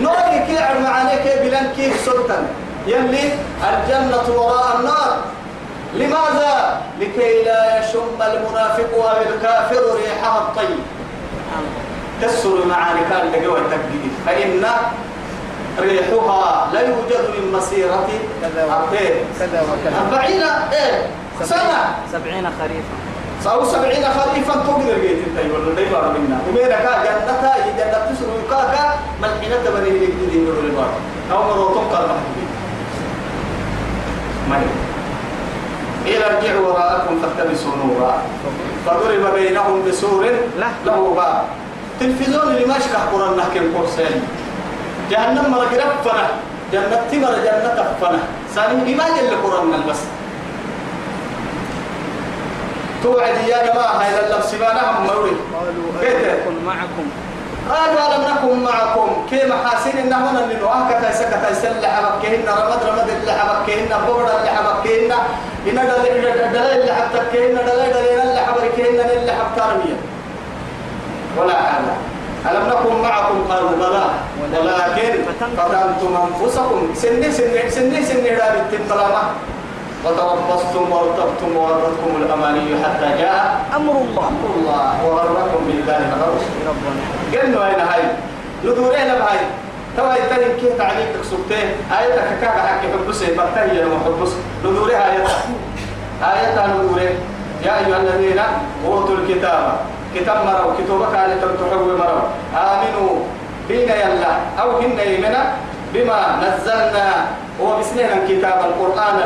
[0.01, 1.09] نوري كي عن
[1.43, 2.47] بلان كي سلطان.
[2.87, 3.25] يلي
[3.69, 5.11] الجنة وراء النار.
[5.95, 10.79] لماذا؟ لكي لا يشم المنافق أو الكافر ريحها الطيب
[12.23, 14.65] تسر معاني كان لقوة التكبير فإن
[15.81, 18.09] ريحها لا يوجد من مسيرة
[19.41, 20.03] كذا وكذا.
[20.09, 21.07] أربعين إيه
[21.43, 21.95] سنة.
[22.13, 28.07] سبعين خريفا أو سبعين خريفا تقدر جيت أنت ولا دايما منا ومينا كا جنة جنة
[28.11, 30.91] تسر كاكا ملحنة بني لك دي من البار
[31.33, 32.49] أو مروتون قال محبوبين
[34.51, 34.61] ما
[36.07, 38.23] إلى ارجعوا وراءكم فالتمسوا نورا.
[38.87, 40.25] فضرب بينهم بسور
[40.59, 41.15] له.
[41.17, 41.45] باب
[42.01, 44.23] تلفزيون اللي ما يشكح قرآن نحكي القرسين.
[45.11, 46.27] جهنم مرة رفنا
[46.73, 48.19] جنة تمر جنة فنا
[48.55, 50.01] سالم ما جل قرآن بس.
[53.03, 57.07] توعد يا جماعة هاي اللبس ما نهم مروي قالوا معكم.
[57.71, 59.09] قالوا لم نكن معكم.
[59.31, 65.13] كي محاسن إنهن إنه أهكا سكتا يسل حبكهن رمد رمد اللي حبكهن بورد اللي حبكهن
[65.69, 66.23] إن دل
[66.53, 69.97] دل اللي حبكهن دل دل اللي حبكهن اللي حبتارمية
[71.39, 71.95] ولا حاجة
[72.51, 74.05] ألم نكن معكم؟ قالوا بلى.
[74.61, 76.95] ولكن فتنتم أنفسكم.
[76.95, 79.23] سنة سنة سنة سنة دار التنطلامة
[80.05, 84.29] وتربصتم وارتبتم وغرتكم الأماني حتى جاء أمر الله.
[84.29, 86.01] أمر الله وغركم بالله
[86.69, 88.05] ربنا قلنا هاي؟ هاي
[88.65, 89.39] ندورينا بهاي.
[89.97, 94.33] توا يتنين كيف تعليق تكسبتين آية كاكا حكي حبسي بطايا وحبس
[94.65, 95.25] ندوريها آية
[96.23, 97.09] آية ندوري
[97.65, 98.41] يا أيها الذين
[98.87, 99.77] أوتوا الكتاب.
[100.15, 100.73] كتاب مروا.
[100.79, 102.27] كتابك على تحوي مروا.
[102.57, 103.13] آمنوا
[103.69, 104.33] بنا يلا.
[104.61, 105.43] أو هن يمنا
[105.95, 107.09] بما نزلنا.
[107.61, 109.19] وبسنين الكتاب القرآن.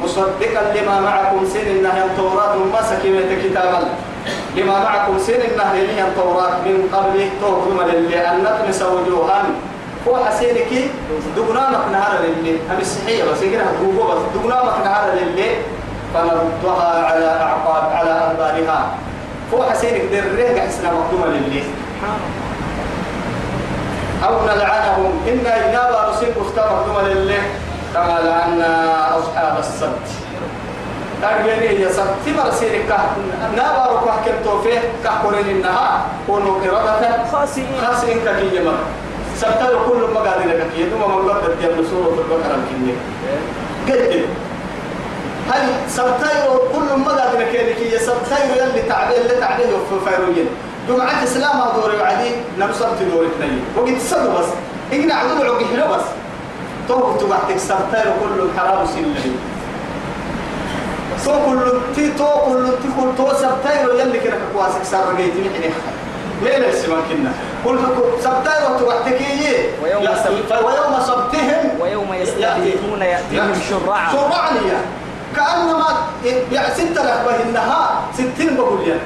[0.00, 3.80] مصدقا لما معكم سن النهي التوراة ما سكينة كتابا.
[4.56, 9.42] لما معكم سن النهي لي التوراة من قبل توهم للي أن نطمس وجوها.
[10.08, 10.90] هو حسينك
[11.36, 12.52] دقنامك نهار للي.
[12.70, 13.64] هم الصحية بس يقرأ
[14.14, 15.50] بس دقنامك نهار للي.
[16.14, 18.90] فنردها على أعقاب على أدبارها
[19.54, 21.62] هو حسينك دريه حسنا مقدومة للي.
[24.24, 25.12] أو نلعنهم.
[25.28, 27.38] إنا إنابا نسيب مفتى مقدومة للي.
[27.94, 28.72] كما لعنا
[29.18, 30.08] أصحاب السبت.
[31.22, 32.90] ترجعني هي سبت مرسينك
[33.56, 37.66] نابا ركوح كنتو فيه كحكورين إنها كونوا قردة خاسئين.
[38.12, 38.78] إنك كي يمر
[39.36, 42.96] سبتلو كل ما قاعد لك يدوم من قبل تيام في البقرة الكنية
[43.88, 44.26] قلت
[45.50, 50.48] هل سبتايرو كل ما قاعد لك كي سبتايرو يلي تعبير اللي تعبير في فيروين
[50.88, 53.64] جمعة إسلام دوري وعدي نمسرت دوري اثنين.
[53.76, 54.46] وقت صدوا بس.
[54.92, 56.06] إقنع عدو عقي حلو بس.
[56.88, 59.34] تو تبعتك سبتايرو كل حرام سنة.
[61.24, 65.72] تو كل تي تو كل تي كل تو سبتايرو يلي كده كواسك سار رجيتي نحن.
[66.42, 67.32] ليه السمان كنا.
[67.64, 67.78] كل
[68.20, 70.02] سبتايرو تبعتك يي ويوم
[70.66, 74.12] ويوم سبتهم ويوم يستضيفون يأتيهم شرعا.
[74.12, 74.78] شرعنية
[75.36, 75.88] كأنما
[76.52, 78.98] يعني ستة لحبة إنها ستين بقول يا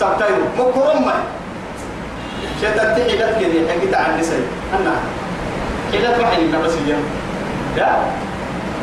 [0.00, 1.10] سبتايرو مكرم
[2.60, 4.42] شيطان تحيلت كذي حقيت عن نسي.
[4.74, 4.94] أنا.
[5.92, 7.04] ما حيلنا بس اليوم
[7.76, 7.88] لا.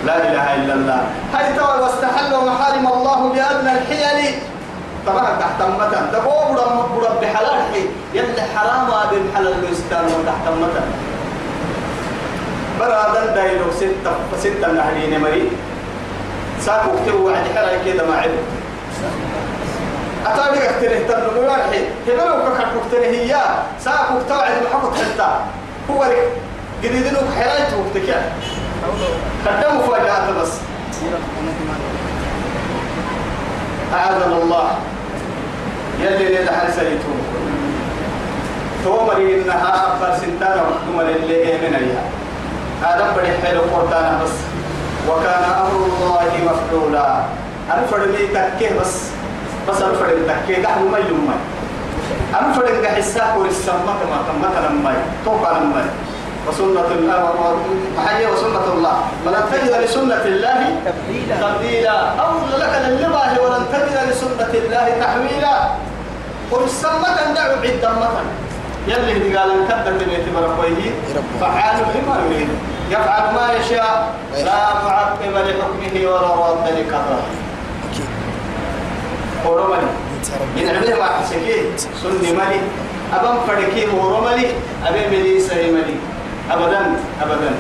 [0.06, 1.02] لا إله إلا الله.
[1.34, 4.36] هاي توا واستحلوا محارم الله بأدنى الحيل.
[5.08, 7.84] طبعا تحت متى تقوم برم برب بحلال حي.
[8.14, 10.84] يلي حرام بالحلال الإسلام تحت متى
[12.80, 15.50] برادا دايلو ستة ستة نهرين مريض.
[16.62, 18.42] ساكو كتبوا وعد حرا كده ما عدو
[20.26, 23.36] أتابع كتره تنمو يرحي هبلو كحر كتره هي.
[23.80, 25.30] ساكو كتوعد محقق حتى.
[25.90, 26.32] هو لك
[26.84, 28.10] جديدنو حرايت وقتك
[29.46, 30.52] قدموا فاجأة بس.
[33.94, 34.68] أعاذنا الله.
[36.02, 37.12] يلي ليلة حرسيتو
[38.84, 42.04] تومري إنها أكبر سنتانا محكومة للي من أيها.
[42.84, 44.36] هذا بدي حلو قرطانا بس.
[45.10, 47.24] وكان أمر الله مفعولا.
[47.74, 48.94] أنا فرمي تكيه بس.
[49.70, 50.68] بس أنا فرمي تكيه.
[50.68, 51.34] قحل ما يوم
[52.40, 54.94] أنا فرمي قحساك ورسمك ما مثلا ما
[55.26, 55.86] توقع لما
[56.48, 57.22] وسنة الله
[57.98, 58.96] محيي وسنة الله.
[59.26, 60.62] ولن تجد لسنة الله
[61.42, 61.96] تبديلا.
[62.20, 62.32] أو
[62.62, 65.56] لك للباه ولن تجد لسنة الله تحويلا.
[66.52, 68.26] ورسمك دعو عدا مثلا
[68.88, 70.92] يلي هدي قال إن كذب بيت برقويه
[71.42, 72.50] فعال لما يريد.
[72.92, 74.16] يفعل ما يشاء.
[74.48, 77.26] لا معقب لحكمه ولا راد لقضاه
[79.46, 79.92] ورملي
[80.56, 82.60] ينعمله ما حسكيه سني ملي.
[83.14, 84.48] أبن فركيه ورملي
[84.88, 85.96] أبي ملي سري ملي
[86.52, 86.82] أبدا
[87.22, 87.52] أبدا.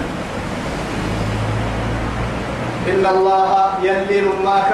[2.87, 3.51] إن الله
[3.83, 4.71] يلي ماك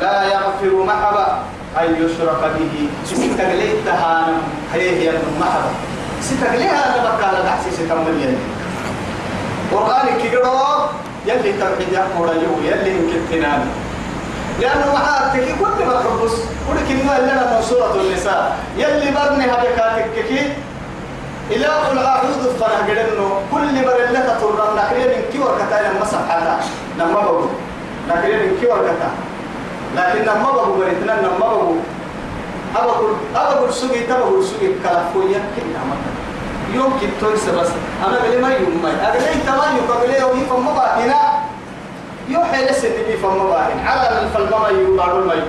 [0.00, 1.26] لا يغفر محبا
[1.78, 2.74] أن يشرك به.
[3.04, 4.42] ستقليت تهانم؟
[4.74, 5.70] هي هي المحبا
[6.20, 8.38] ستقليها أنا بكالة تحسيس تمل يلي.
[9.72, 10.90] قرآن كيقرأ
[11.26, 13.44] يلي توحيد يقول يو يلي يمكن
[14.60, 16.34] لأنه معاتك كل ما تحبس
[16.68, 18.56] كل كلمة لنا من سورة النساء.
[18.76, 20.52] يلي برني هبكاتك كي
[21.52, 26.60] أعوذ فنا قدنو كل بر اللي تطور نكرين من كي وركتا لما سبحانه
[26.98, 27.48] نما بقول.
[28.08, 29.10] نكرين من كي وركتا
[29.96, 30.78] لكن نما بقول.
[30.78, 31.76] بريتنا نما بقول.
[32.76, 34.68] أبقول أبقول سوقي تبقول سوقي.
[34.82, 36.14] كلافويا كنا مثلا
[36.74, 37.68] يمكن تويس بس.
[38.06, 41.20] أنا قلي ما يوم ما أقلي تمام يقبلي يوم يفهم مباهنا
[42.28, 45.42] يوحي لسه تبي فهم مباهن على الفلما يبارو المايو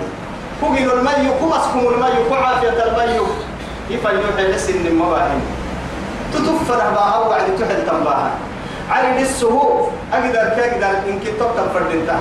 [0.62, 3.26] فوقي المايو كمسكم المايو كعافية المايو
[3.90, 5.42] يفهم يوحي لسه مباهن
[6.38, 8.32] تتفر بها وعد تحل تنباها.
[8.90, 12.20] عرض السهو أقدر كأقدر إن كنت تبقى فردنتا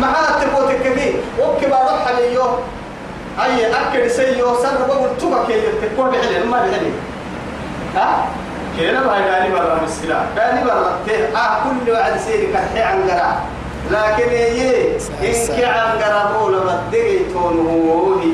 [0.00, 2.42] معها تبوتك كبير وكبا روح ليو
[3.44, 6.92] أي أكل سيو سر بقول تبقى كي تكون بحلي ما بحلي.
[7.96, 8.24] ها؟
[8.76, 13.40] كينا بهاي داني برا مسكلا داني برا تيه آه كل وعد سيري كحي عن قرا
[13.90, 18.32] لكن يي إن كي عن قرا بولا بدقي تونه هي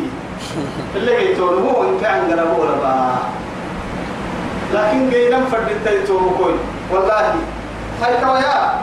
[0.97, 3.15] اللي جيتون هو إن كي عن قرا بولا بقى.
[4.75, 6.55] لكن جينا فردت تيتو كوي.
[6.91, 7.35] والله
[8.03, 8.83] هاي كوايا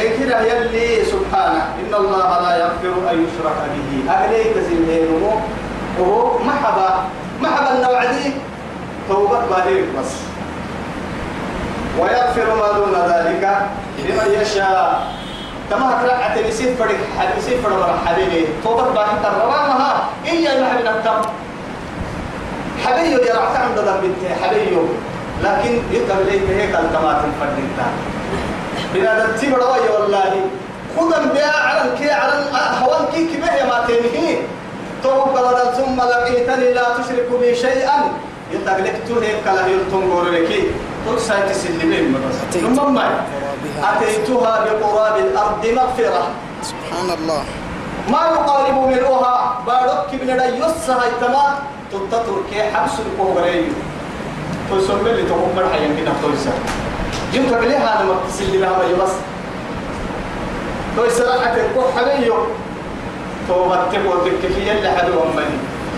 [0.00, 1.62] إن كده يلي سبحانه.
[1.80, 4.12] إن الله لا يغفر أن يشرك به.
[4.12, 5.40] أهليك زلهينه
[5.98, 7.04] وهو محبا
[7.42, 8.32] محبا النوع دي.
[9.08, 10.12] توبة بالغ بس.
[11.98, 13.44] ويغفر ما دون ذلك
[13.98, 15.12] لمن يشاء.
[15.70, 17.00] كما كرعت بسيف فرق
[17.38, 21.20] بسيف فرق حبيبي توبة باقي ترمامها إيا المحبين التم
[22.84, 24.76] حبيبي يرعت عند ذنب حبيبي
[25.42, 27.70] لكن يقبل لي هيك التمات الفردين
[28.94, 30.32] بنا تتبع رواية والله.
[30.96, 32.32] خذن بها على الكي على
[32.82, 34.36] هوان كي كبه ما تنهي.
[35.02, 37.98] توقع ثم لقيتني لا تشرك بي شيئا.
[38.52, 40.62] يتقلقت هيك كلا يلتم غورلكي
[41.08, 42.14] قل سايت سلمين
[42.52, 43.24] ثم ما؟
[43.82, 46.24] أتيتها بقراب الأرض مغفرة.
[46.62, 47.42] سبحان الله.
[48.08, 51.46] ما يقارب ملؤها بارك من يسها التما
[51.92, 53.72] تتطر كي حبس الكوغري
[54.70, 56.52] تسمى اللي تقوم مرحيا كده تويسا
[57.32, 59.12] جيم تقليها أنا مقتصل لها ما يبس
[60.96, 62.34] تويسا راحت الكوح حبيو.
[63.48, 65.56] توبتك وذكك اللي حدو أمني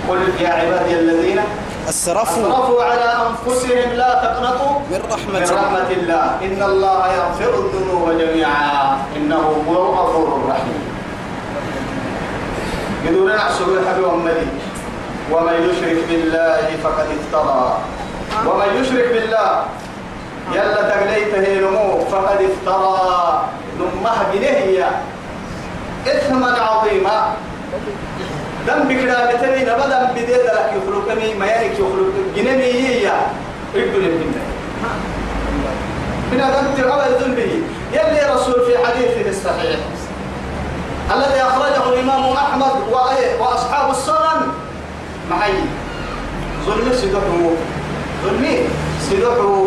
[0.08, 1.40] قل يا عبادي الذين
[1.88, 2.42] السرفوا.
[2.48, 4.78] أسرفوا على أنفسهم لا تقنطوا.
[4.90, 6.24] من من رحمة رحمة الله.
[6.42, 8.98] إن الله يغفر الذنوب جميعا.
[9.16, 10.80] إنه هو الغفور الرحيم.
[13.06, 14.46] بدون نحسب الحبيب أمني
[15.32, 17.78] ومن يشرك بالله فقد افترى.
[18.46, 19.50] ومن يشرك بالله
[20.52, 23.48] يلا تقليته نمو فقد افترى.
[23.78, 24.84] نمه بنهي
[26.06, 27.34] إثما عظيما.
[28.66, 33.12] دم بكرا بتري نبدا بديد لك يخلقني ما يلك يخلق جنمي هي
[33.74, 34.36] ابن البنت
[36.32, 37.52] من أنت أول ذنبه
[37.92, 39.80] يلي رسول في حديثه الصحيح.
[41.14, 42.74] الذي أخرجه الإمام أحمد؟
[43.40, 44.40] وأصحاب السنن.
[45.30, 45.52] معي.
[46.66, 47.50] ظلم سدحه
[48.24, 48.58] ظلمي
[49.10, 49.66] سدحه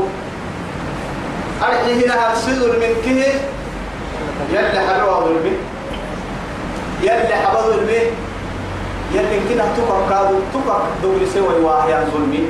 [1.63, 3.33] أرحي هنا سدر من كه
[4.53, 5.53] يلي حلوة ظلمي.
[7.01, 8.01] يلي حبا ظلمي.
[9.13, 12.43] يلي كده تقر كادو تقر دولي سوى واحيا ظلمي.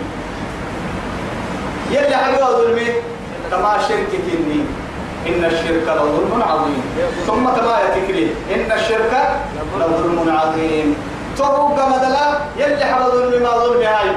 [1.91, 2.87] يلي حلوة ظلمي.
[3.51, 4.61] كما شرك كني.
[5.27, 6.81] إن الشرك لظلم عظيم.
[7.27, 9.13] ثم كما يتكري إن الشرك
[9.79, 10.95] لظلم عظيم.
[11.37, 14.09] توقع مدلا يلي حب ظلم ما ظلم هاي.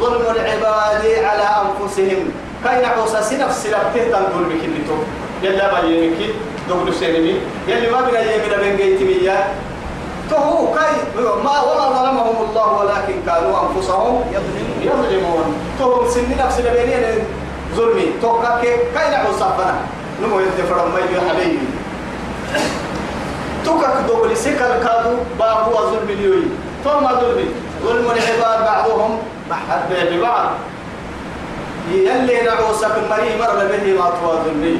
[0.00, 2.30] ظلم العباد على أنفسهم.
[2.64, 4.96] كاين عوسى سنفس لبته تنظلم كنتو
[5.42, 6.34] يلا ما يمكي
[6.68, 7.34] دغلو سينمي
[7.68, 9.46] يلي ما بنا يمنا بين جيتمية
[10.30, 10.92] تهو كاي
[11.44, 14.24] ما وما ظلمهم الله ولكن كانوا أنفسهم
[14.82, 15.48] يظلمون.
[15.78, 17.04] تهو سن نفس لبينين
[17.74, 18.06] ظلمي.
[18.22, 18.60] توقع
[18.94, 19.74] كاين عوسى بنا
[20.22, 21.68] نمو يدفر ما يجي حبيبي.
[23.64, 26.08] توكك دول سكر كادو با هو ظلم
[26.86, 27.48] اليوي ثم ظلم
[27.84, 29.18] ظلم العباد بعضهم
[29.90, 30.50] ببعض
[31.90, 34.78] يلي نعوسك المري مر به ما توا ظلمي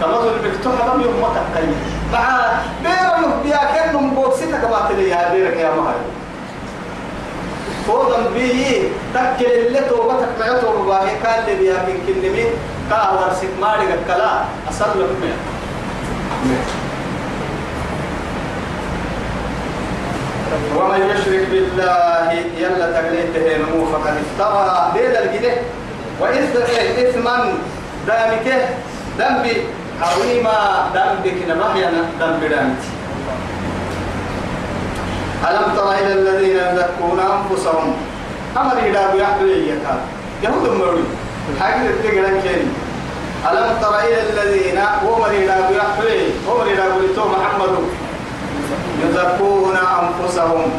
[0.00, 1.68] كما ظلمك تحرم يوم ما تقل.
[2.12, 2.50] مع
[2.82, 5.94] بير يبيا كن بوكسيتك ما تلي يا بيرك يا مهر.
[7.86, 12.46] فوضا بيه تكل اللي توبتك معته مباهي كان اللي بيا من كلمين
[12.90, 15.32] كاهور سكماري كلا أصل لهم
[20.84, 22.28] ومن يشرك بالله
[22.60, 24.92] يلا تقليته نمو فقد افترى.
[24.94, 25.54] بيد الجنه
[26.20, 27.54] وإثما
[28.06, 28.46] دامك؟
[29.18, 29.56] ذنبي
[30.02, 30.58] عظيما
[30.94, 32.82] ذنبك نمحينا ذنب دامك.
[35.48, 37.96] ألم تر إلى الذين يزكون أنفسهم؟
[38.56, 39.86] أمر إلى يحدو إياك
[40.42, 41.04] يهود مروري
[41.60, 42.68] حاجة تقرأ كيني
[43.48, 46.08] ألم تر إلى الذين أمر إلى أبو يحدو
[46.52, 48.03] أمر إلى أبو محمد.
[49.02, 50.70] يزكون أنفسهم.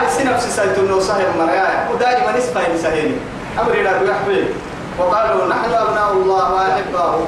[0.00, 3.16] أي سنفس سيتون لو سهل مريايا ودائما نسبة لسهيل
[3.60, 4.42] أمر إلى يحدو
[4.98, 7.18] وقالوا نحن أبناء الله وأحباه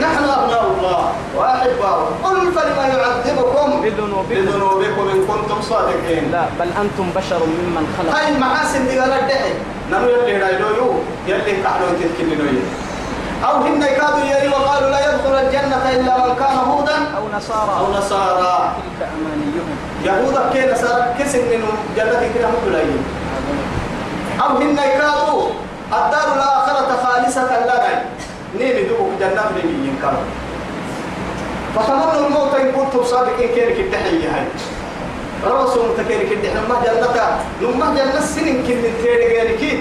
[0.00, 4.28] نحن أبناء الله وأحباه قل فلما يعذبكم بذنوبكم.
[4.30, 6.30] بذنوبكم إن كنتم صادقين.
[6.32, 8.16] لا بل أنتم بشر ممن خلق.
[8.16, 9.52] هاي المحاسن دي قال الدحي
[9.92, 10.94] نمو يلي رايلو
[11.28, 12.62] يلي كحلو تتكلنو يو
[13.44, 17.74] أو هن كادوا يري وقالوا لا يدخل الجنة إلا من كان هودا أو نصارى.
[17.78, 18.72] أو نصارى.
[18.76, 19.68] تلك أمانيهم.
[20.04, 21.62] يهودا كي نصارى كسن من
[21.96, 23.04] جنة كده مبلايين
[24.42, 25.50] أو هن كادوا
[25.92, 28.02] الدار الآخرة خالصة لنا
[28.58, 30.22] نيني دوك جنة بمين كانوا
[31.76, 34.44] فتمنوا الموت إن كنتم صادقين كيرك التحية هاي.
[35.46, 39.80] رسول متكيرك الدحنا ما جنة نما جنة سنين كن تيري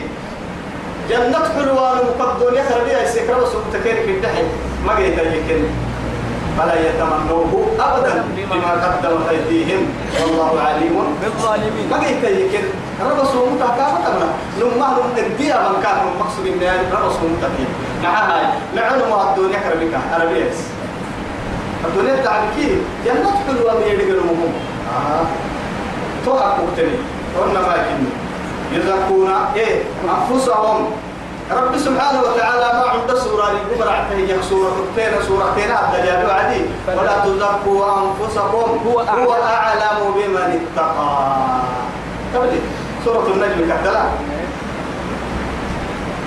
[1.09, 4.43] جنة حلوان مقدون يخرب بها السكر رسول متكيرك الدحي.
[4.85, 5.63] ما قيت يكن
[6.57, 9.81] فلا يتمنوه أبدا بما قدمت أيديهم.
[10.21, 10.95] والله عليم.
[11.21, 11.89] بالظالمين.
[11.91, 12.63] ما قيت يكن
[13.01, 14.29] رسول متكافة تمنا
[14.59, 17.69] نما نم تديا من كان مقصود من رسول متكير
[18.03, 18.43] مع هاي
[18.75, 20.51] مع ما الدنيا كربك عربية
[21.85, 22.67] الدنيا تعبكي
[23.05, 24.53] جنة حلوة من يدق المهم
[24.95, 25.25] آه.
[26.25, 26.95] تو أكوتني
[27.39, 28.28] قلنا ما كني
[28.71, 30.91] يزكون إيه أنفسهم.
[31.51, 37.85] رب سبحانه وتعالى ما عند سورة الكبرى هي سورة تين سورتين الدجال عدي ولا تزكوا
[38.01, 41.11] أنفسكم هو أعلم, هو أعلم بمن اتقى.
[42.33, 42.59] تبدي
[43.05, 44.03] سورة النجم كذلا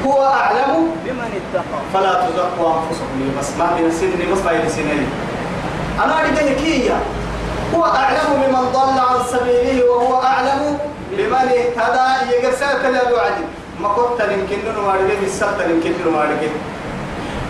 [0.06, 1.78] هو أعلم بمن اتقى.
[1.94, 3.38] فلا تزكوا أنفسكم.
[3.40, 5.06] بس ما بين السن مصبع السنين
[6.04, 6.92] أنا أريد
[7.74, 10.78] هو أعلم بمن ضل عن سبيله وهو أعلم
[11.16, 13.44] بمن اهتدى يقسم تلابو عدي
[13.80, 16.50] ما كنت يمكن نمارك السبت يمكن نمارك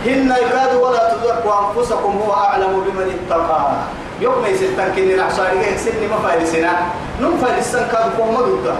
[0.07, 3.73] هن يكاد ولا تزكوا أنفسكم هو أعلم بمن اتقى.
[4.21, 6.73] يوم ما يستن كني نحصاري سن ما فايلسنا
[7.21, 8.75] نم فايلسن كان قوم ضد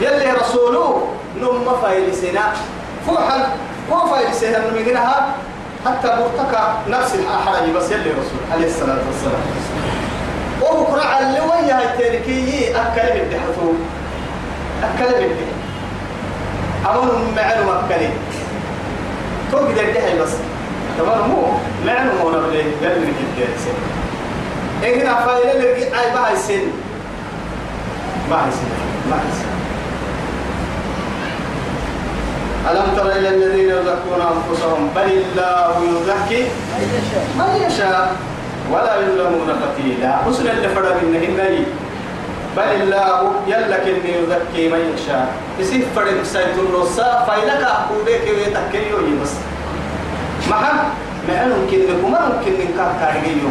[0.00, 1.08] يلي رسوله
[1.40, 2.52] نم ما فايلسنا
[3.06, 3.56] فوحا
[3.92, 5.34] هو فايلسنا نمجنها
[5.86, 9.42] حتى مرتكى نفس الحرج بس يلي رسول عليه الصلاة والسلام.
[10.62, 13.72] وبكرة على ويا التركي أكل بالدحثو
[14.82, 15.60] أكل بالدحث
[16.90, 18.06] أمون معلوم أكل
[19.52, 20.32] توقد الدحث بس.
[20.98, 21.42] تمام مو
[21.86, 23.68] معلوم هو نبلي قال لك الدحث
[24.82, 26.62] إيه هنا فايلة لك أي ما يسن
[28.30, 28.70] ما يسن
[29.10, 29.50] ما يسن
[32.70, 36.42] ألم تر إلى الذين يزكون أنفسهم؟ بل الله يزكي
[37.38, 38.12] من يشاء.
[38.70, 41.64] ولا يظلمون فتيلا حسن اللي فرد منهن
[42.56, 49.32] بل الله يلا كني يزكي من يشاء يسيف فرد سيد الرصا فايلك أقودك ويتكيو بس
[50.50, 50.60] ما
[51.28, 53.50] ما ممكن لكم ممكن كان كارجيو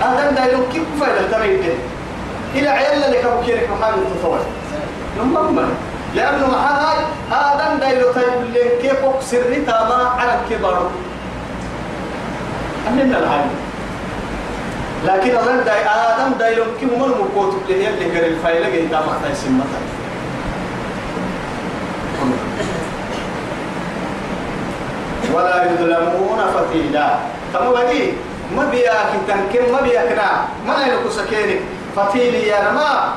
[0.00, 1.60] هذا دا يمكن فايدة تريد
[2.54, 3.68] إلى عيال لك أبو كيرك
[4.20, 4.40] تطور
[5.18, 5.58] نمم
[6.14, 6.98] لأنه هاي
[7.30, 10.90] هذا دا يطيب لك سري تاما على الكبار
[12.88, 13.54] أمنا العالم.
[15.06, 19.00] لكن أظن داي آدم داي لهم كم من مقوت اللي هي اللي قرر الفايلة جيدا
[19.00, 19.64] مقتا يسمى
[25.34, 27.08] ولا يظلمون فتيلا.
[27.54, 28.12] تمام بدي
[28.56, 30.28] ما بياك تنكم ما بياكنا
[30.66, 31.60] ما يلقوا سكينك
[31.96, 33.14] فتيلي يا ما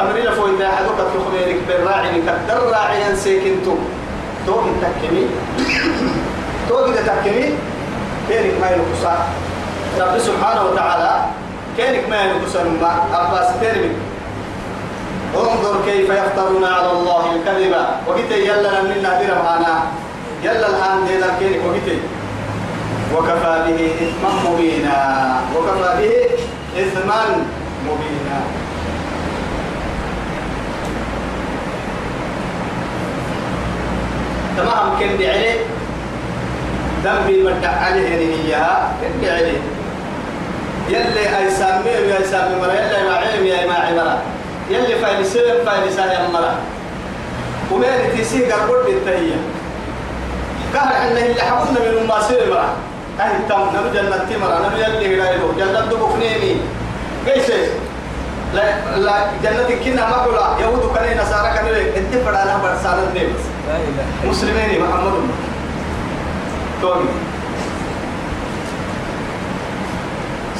[0.00, 3.74] أمري لفوي دا حدوك تخبيرك بالراعي كدر راعي سيكنتو
[4.46, 5.26] توقي تكمي
[6.68, 7.46] توقي تكمي
[8.28, 9.14] كينك ما يلقوا
[10.00, 11.12] رب سبحانه وتعالى
[11.76, 13.92] كينك ما ينقص ما أباس ترمي
[15.34, 17.74] انظر كيف يفترون على الله الكذب.
[18.06, 19.74] وقت يلا من نادر معنا
[20.42, 21.88] يلا الآن دينا كينك وقت
[23.14, 24.98] وكفى به إثما مبينا.
[25.56, 26.12] وكفى به
[26.82, 27.20] إثما
[27.86, 28.38] مبينا.
[34.56, 35.58] تمام كندي عليه
[37.04, 38.56] ذنبي مدع عليه هي
[39.00, 39.60] كندي عليه
[40.88, 44.18] يلي أي سامي يا سامي مرة يلي ما عيم يا ما عمرة
[44.70, 46.54] يلي فايل سلم فايل سهل مرة.
[47.72, 49.36] ومين تيسي قربت التهية
[50.74, 52.72] كهر إن اللي حبنا من ما سلم مرة.
[53.20, 56.56] أهل تام نبي جنة تمرة نبي يلي هدايلو جنة دبوكنيني
[57.26, 57.50] كيف
[58.54, 58.62] لا
[58.96, 60.46] لا جنة كنا ما قولا.
[60.60, 63.32] يهود كنا نصارى كنا انت فدانا برسالة إله
[64.30, 65.12] مسلمين محمد.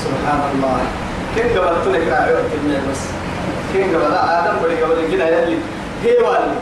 [0.05, 0.79] سبحان الله
[1.37, 2.33] كيف قبلت لك راعي
[2.91, 3.01] بس؟
[3.73, 5.59] كيف قبل آدم بدي قبل كده يلي
[6.05, 6.55] هي والي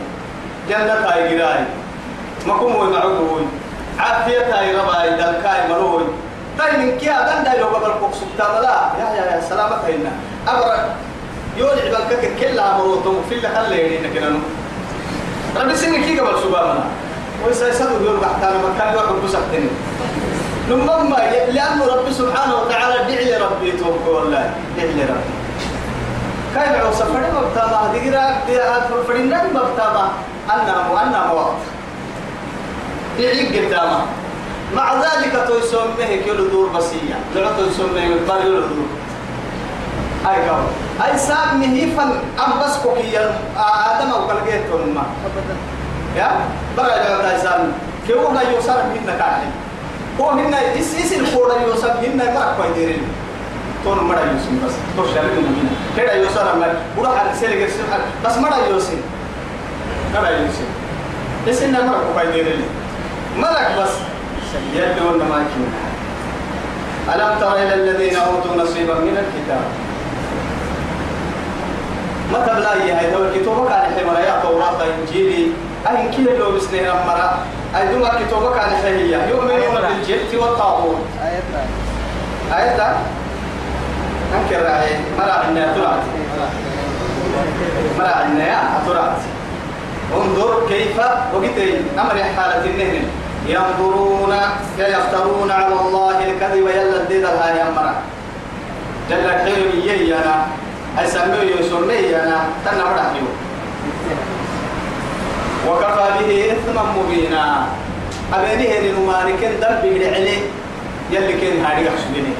[0.69, 1.63] جنة هاي جراي
[2.47, 3.41] ما كم هو معقول.
[3.99, 6.03] عافية هاي رباي دلكاي مروي
[6.59, 10.11] طيب من كي آدم ده لو قبل فوق سبحان الله يا يا يا سلامة هنا
[10.47, 10.89] أبرا
[11.57, 11.73] يولع
[12.09, 14.27] بالكك كلها مروتهم في اللي خلي يدينا كده
[15.61, 16.83] ربي سنة كي قبل سبحان
[17.45, 19.69] ويسيسدوا يقول بحتانا مكان يوحب بسحتني
[20.69, 21.17] لما
[21.51, 24.53] لأنه رب سبحانه وتعالى دعي ربي توقع والله.
[24.77, 25.33] دعي ربي.
[26.55, 28.25] كاين عوصة فري مبتاما دقيرا
[29.07, 30.11] فرين نان مبتاما
[30.53, 31.53] أنا مو أنا موات
[33.19, 34.01] دعي قداما
[34.75, 38.89] مع ذلك تسميه كيلو دور بسية لو تسميه مقدار يلو دور.
[40.29, 40.63] أي قبل.
[41.05, 42.03] أي ساب مهيفا
[42.47, 44.61] أم بس كوكيا آدم أو كالجيت
[44.95, 45.03] ما
[46.17, 46.29] يا؟
[46.77, 47.71] برا جاء تايسان
[48.07, 49.47] كيف هو يوصل من نكاحي
[50.19, 53.03] هو هنا إس إس الكورة يوصل هنا ما أكوي ديرين.
[53.83, 54.73] تون مرا يوسين بس.
[54.97, 57.85] تو شاري من هنا كده يوصل أمر بورا حال سيلك سيل
[58.25, 59.01] بس مرا يوسين
[60.13, 60.69] مرا يوسين
[61.49, 62.61] إس إنما أكوي ديرين.
[63.37, 63.89] ملك بس.
[64.75, 65.83] يدون ما كنا
[67.15, 69.61] ألم تر إلى الذين أوتوا نصيبا من الكتاب؟
[72.33, 75.51] ما تبلا هي هاي دول كتابك على حمراء توراة إنجيلي
[75.89, 77.39] أي كيلو لو بسنين مرة
[77.77, 80.97] أي دوما كتوبة كان حيية يؤمنون بالجبت والطاغوت.
[81.23, 81.41] آية
[82.59, 82.95] آية
[84.33, 85.99] أنكر راعي مرا عنا ترات
[87.99, 89.17] مرا عنا يا ترات
[90.15, 90.99] انظر كيف
[91.33, 93.05] وقتي أمر حالة النهن
[93.47, 94.35] ينظرون
[94.77, 97.93] يفترون على الله الكذب يلا الدين الهاي مرا
[99.09, 99.71] جل الحلم
[100.97, 103.27] يينا أسمي يسمي أنا تنا مرحيو
[105.67, 107.65] وكفى به إثما مبينا.
[108.33, 110.37] أبينه لنمانك دربي لعلي
[111.11, 112.33] يلي كان هاري يحسبني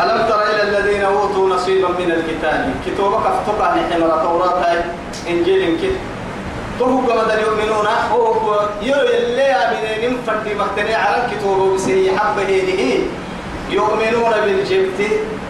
[0.00, 4.84] ألم تر إلى الذين أوتوا نصيبا من الكتاب؟ كتابك افتقى نحمر توراة
[5.28, 5.96] إنجيل كت.
[6.78, 12.98] تهو كما يؤمنون هو يو اللي أبنين فردي مختني على الكتاب بسي حبه له
[13.70, 15.00] يؤمنون بالجبت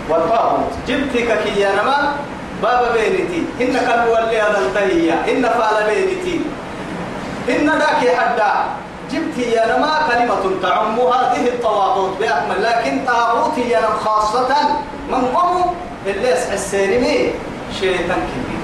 [0.08, 2.16] والطاغوت جبت ككيانما
[2.62, 3.44] بابا بينتي.
[3.60, 6.40] إن كانوا اللي هذا التهية إن فعل بينتي.
[7.48, 8.52] إن ذاك حدا.
[9.10, 12.62] جبت يا نما كلمة تعم هذه الطواغوت بأكمل.
[12.62, 14.56] لكن طاغوت يا نم خاصة
[15.10, 15.74] من قم
[16.06, 17.30] اللي يسعى السينمي
[17.80, 18.62] شيطان كبير.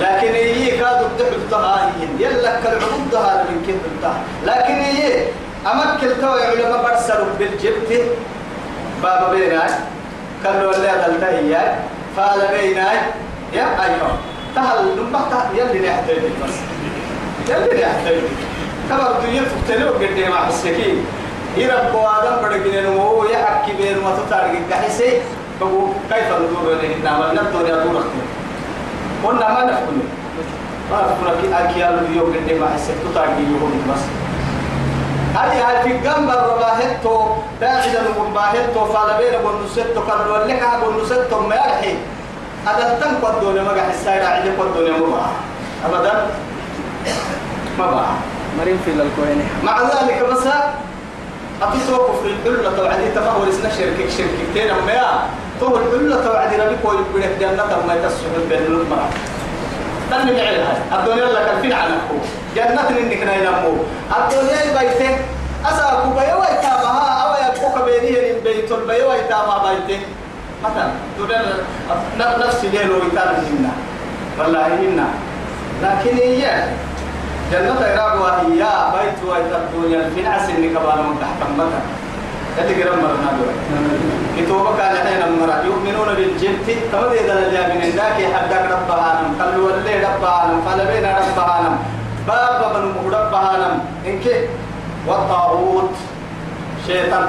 [0.00, 2.16] لكن هي كادوا الدحل تهاين.
[2.18, 3.14] يلا كالعبود
[3.50, 3.76] من كيف
[4.44, 5.26] لكن هي
[5.66, 8.06] أمكن توي علماء برسلوا بالجبت.
[9.02, 9.70] بابا بيناي
[10.44, 11.74] كانوا اللي هذا التهية
[12.16, 12.96] فعل بيناي
[13.52, 14.16] يا أيها
[14.54, 16.54] تهل نبقى يلي نحتاج بس.
[17.48, 18.20] يلي نحتاج
[18.90, 21.06] كبر الدنيا تقتلوا قد مع السكين
[21.56, 25.20] يرب آدم بدقين هو يحكي بين ما تتارك كحسي
[25.60, 28.22] بقول كيف ندور عليه نعمل نبدو يا دور أختي.
[29.24, 30.02] قلنا ما نفهم
[30.90, 34.25] ما نفهم كي أكيال اليوم قد مع السكين تتارك يوم بس.
[35.36, 37.26] هاي هاي في جنب الرباهتو
[37.60, 41.94] باعدا المباهتو فالبين بنوستو كرر لك بنوستو ما يرحي
[42.66, 45.26] هذا تم قدوني ما قاعد السايرة عندي قدوني ما.
[45.86, 46.26] أبدا؟
[47.78, 48.06] ما بقى.
[48.58, 50.46] مريم في الكوين مع ذلك بس
[51.62, 55.10] أتصوف في الحلة توعدي تمهور اسنا شركة شركتين أما يا
[55.60, 59.08] تو الحلة توعدي ربي كوي بنك جنة ما يتسحب بين المرأة
[60.10, 62.00] تنمي معلها الدنيا لك الفين عنك
[62.56, 63.72] جنة إنك نينمو
[64.16, 65.16] الدنيا بيتك
[65.66, 70.02] أساكو بيوا يتامها أو يبقوك بينيه بيت البيوا يتامها بيتك
[70.64, 70.88] مثلا
[71.18, 71.30] تقول
[72.46, 73.72] نفس ليلو يتام هنا
[74.38, 75.06] والله هنا
[75.82, 76.64] لكن هي
[77.52, 78.62] جنة إراق وهي
[78.94, 81.80] بيت ويت الدنيا في نعس إنك بانا من تحت متى.
[82.58, 83.30] اللي قرم مرنا
[84.38, 86.68] كتوبة كان حين مرة يؤمنون بالجبت.
[86.92, 89.42] كما دي دل الجابين ذاك حدك ربها نم.
[89.42, 90.60] قالوا اللي ربها نم.
[90.66, 91.76] فلبين ربها نم.
[92.28, 94.26] باب بن ربها نم إنك
[95.06, 95.94] والطاغوت.
[96.86, 97.26] شيطان.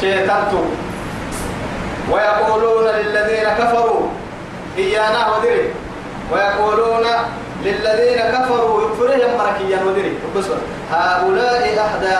[0.00, 0.44] شيطان.
[2.12, 4.06] ويقولون للذين كفروا
[4.78, 5.64] إيانا ودري.
[6.32, 7.06] ويقولون
[7.64, 10.12] للذين كفروا يكفرهم مركيا ودري.
[10.36, 10.56] بصر
[10.92, 12.18] هؤلاء أهدى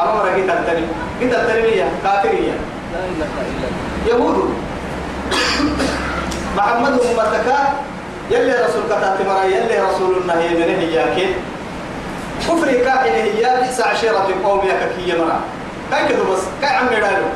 [0.00, 0.86] أما مركي تلتني
[1.20, 2.52] كده التنمية كافرية
[4.06, 4.54] يهود.
[6.56, 7.48] محمد أمتك
[8.30, 11.16] يلي رسول كتات مرا يلي رسول النهي من هياك
[12.40, 15.40] كفر كاحل هي بئس عشيرة قوم يككي مرا
[15.90, 17.26] كاي كده بس كاي عم يدالو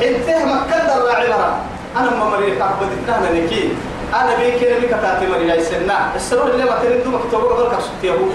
[0.00, 1.58] حنته مكة الراعي مرا
[1.96, 3.68] أنا ما مريت أعبد كنا نكي
[4.14, 8.32] أنا بيك نبي كتات مري لا يسنا السرور اللي ما تريدو مكتوبه قبل كسبت يهود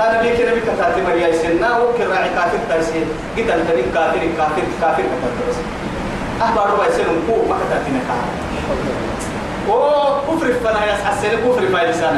[0.00, 3.04] أنا بيك نبي كتات مري لا يسنا وكل راعي كافر تايسي
[3.36, 5.56] قد التنين كافر كافر كافر كتات بس
[6.42, 8.00] أحبار ربع سنة كو ما كتاتنا
[9.68, 12.16] كافر وكفر فنا يسحسن كفر فايلسان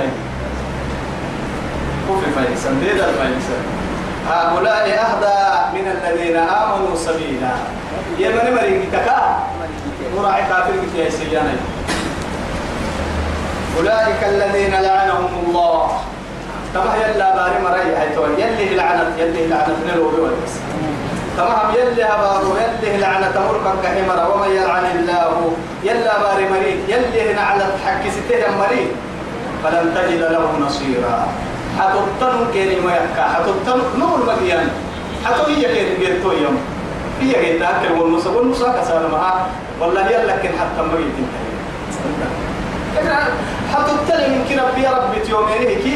[2.09, 3.63] كفر فايلسان ديدا الفايلسان
[4.29, 7.53] هؤلاء أهدى من الذين آمنوا سبيلا.
[8.19, 9.39] يمن مريم تكا
[10.17, 11.53] مراعي كافر في سيانا
[13.79, 16.01] أولئك الذين لعنهم الله.
[16.75, 20.55] تمام يلا باري مري هيتون يلي لعنت يلي لعنت نلو بس
[21.41, 25.53] تمام يلي هبارو يلي لعنة مرقك كحمرة ومن يلعن الله.
[25.85, 28.91] يلا باري مريد يلي هنا على حق ستين مريد
[29.65, 31.29] فلن تجد له نصيرا.
[31.79, 34.69] حتبتن كيني ما يحكى حتبتن نور مديان.
[35.25, 36.57] حتو هي كيني بيرتو يوم.
[37.21, 39.47] هي كيني تأكل والنصا والنصا كسانا معها
[39.81, 41.15] والله يلا كن حتى مريد
[42.97, 43.17] انتهي
[43.73, 45.87] حتبتن يمكن ربي يا ربي تيومين هيك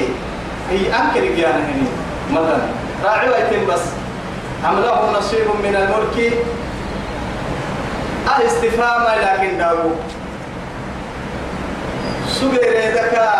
[0.70, 1.88] هي أنكر جيانا هني.
[2.32, 2.58] مثلا
[3.04, 4.03] راعي بس.
[4.68, 6.38] أم له نصيب من الملك؟
[8.36, 9.76] الاستفهام لكن داو
[12.28, 13.30] سبير ذكا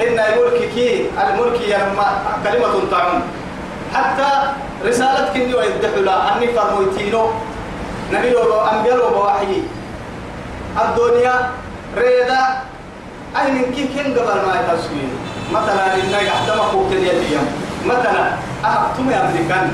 [0.00, 2.08] إن الملك كي الملك يلما
[2.44, 3.20] كلمة تعم.
[3.94, 4.30] حتى
[4.84, 7.30] رسالة كني ويدحلا أني فرمويتينو
[8.12, 9.62] نبي لو أنبياء لو بوحي
[10.76, 11.34] الدنيا
[11.96, 12.42] ريدا.
[13.36, 15.04] أي من كي كن قبل ما يتسوي
[15.52, 18.24] مثلا إنك أحدما فوق اليوم مثلا
[18.64, 19.66] أحكم أمريكان.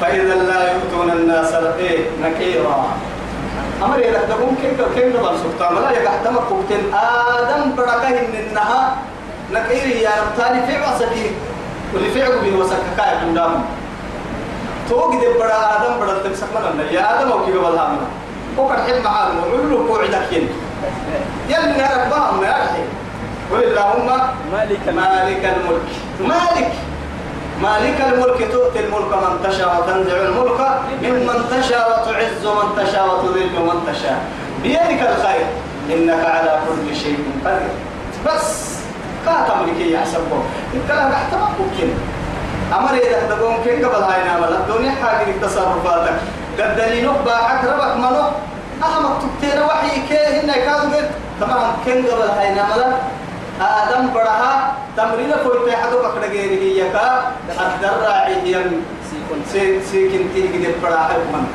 [0.00, 2.86] فإذا لا يؤتون الناس إيه نكيرا.
[3.82, 6.70] أمر إذا تقوم كن كن قبل سلطان؟ لا يقحدما فوق
[7.38, 8.96] آدم بركة إنها
[9.52, 10.38] نكيري يا رب.
[10.66, 11.30] في وسكي.
[11.94, 13.04] واللي في عقبه وسككا
[14.88, 18.08] توقي دي بڑا آدم بڑا تمسك منا يا آدم أو كيف والله منا
[18.56, 19.36] وقد حب معاهم.
[19.38, 20.48] وعلو قوعدك ين
[21.48, 22.84] يلي نعرف بهم يا أخي.
[23.52, 24.08] قل اللهم
[24.52, 25.08] مالك الملك.
[25.08, 25.88] مالك الملك.
[26.20, 26.72] مالك.
[27.62, 30.60] مالك الملك تؤتي الملك من تشاء وتنزع الملك
[31.02, 34.18] ممن تشاء وتعز من تشاء وتذل من تشاء.
[34.62, 35.46] بيدك الخير.
[35.92, 37.74] إنك على كل شيء قدير.
[38.26, 38.48] بس
[39.26, 40.42] كاتم لك يا حسبه
[40.74, 41.88] الكلام احتمال ممكن
[42.72, 44.52] أمر إذا تقوم كين قبل هاي نعمل.
[44.56, 46.16] الدنيا حاجة تصرفاتك
[46.58, 48.24] قد دليل باعك ربك منو؟
[48.84, 52.92] أهم تبتين وحي كيه هنا قد طبعا كين قبل هاي نعمل.
[53.60, 59.38] آدم برها تمرين كل تحدو بكرة غيره يكا الدرع عيهم سيكون.
[59.52, 61.46] سي سيكن تيجي قد برها من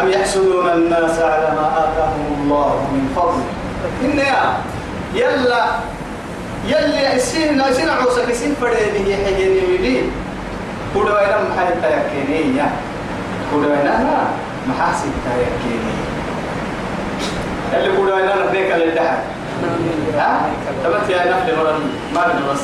[0.00, 3.44] أم يحسدون الناس على ما آتاهم الله من فضله
[4.04, 4.54] إن يا
[5.14, 5.66] يلا
[6.66, 10.10] يلي يسين يسين عوسك يسين فريده حجين يميلين
[10.94, 12.70] كودو أنا محايد تيكيني يا.
[13.52, 14.24] كودو أنا
[14.68, 15.92] محاسب تيكيني
[17.74, 19.16] اللي كودو أنا نبيك اللي دحر
[20.16, 20.40] ها؟
[20.84, 21.78] تبت يا نفل مرة
[22.14, 22.60] ما بدي بس.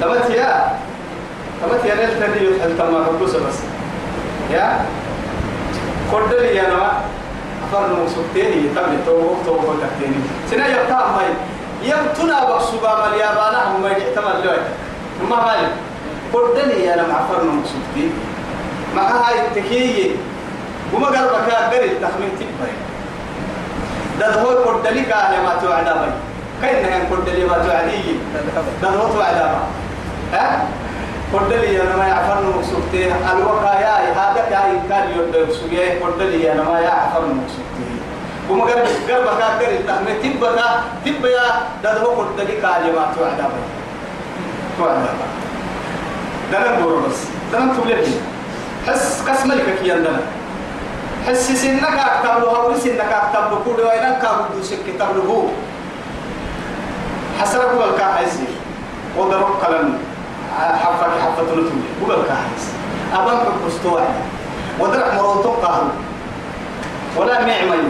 [0.00, 0.72] تبت يا.
[1.62, 3.58] تبت يا نيل تدي يدخل تما كبوسة بس.
[4.50, 4.80] يا؟
[6.12, 6.92] قد لي أنا
[7.72, 10.16] أفرن مقصودتين يتم تو تو تكتيني
[10.50, 11.26] سنا يبتام هاي
[11.82, 14.56] يمتنا بقصبا مليابانا هم ما يحتمل لوي.
[15.30, 15.68] ما مالي
[16.32, 18.12] قد لي أنا مع فرن مقصودتين
[18.96, 20.10] مع هاي التكية.
[20.94, 22.95] وما قلبك قري التخمين تبري ده
[24.24, 26.10] هو قد لي قال ما توعد بي
[26.62, 28.16] كاين هن قد لي ما توعدي
[28.82, 29.34] ده هو توعد
[30.32, 30.64] ها؟
[31.34, 36.62] قد لي أنا ما يعفرن مقصودتين الوقايا هذا كاين كان يود سويه قد لي أنا
[36.62, 37.96] ما يعفرن مقصودتين
[38.50, 40.60] وما قلبك قلبك قري التخمين تبري
[41.04, 41.32] تبري
[41.82, 43.62] ده هو قد لي قال ما توعد بي
[44.78, 44.98] توعد
[46.80, 47.18] بي بس.
[47.52, 48.06] ده نقول لك
[48.88, 50.20] حس قسم لك كي عندنا
[51.26, 55.50] حس سنك أكتب له أو سنك أكتب له كل وين كابو دوسك كتب له
[57.40, 58.46] حسرك هو الكاحيسي
[59.18, 59.98] وضرب قلم
[60.58, 62.64] حفك حفة نتوي هو الكاحيس
[63.14, 64.02] أبان كبستوع
[64.80, 65.84] وضرب مروتو قهر
[67.16, 67.82] ولا معمل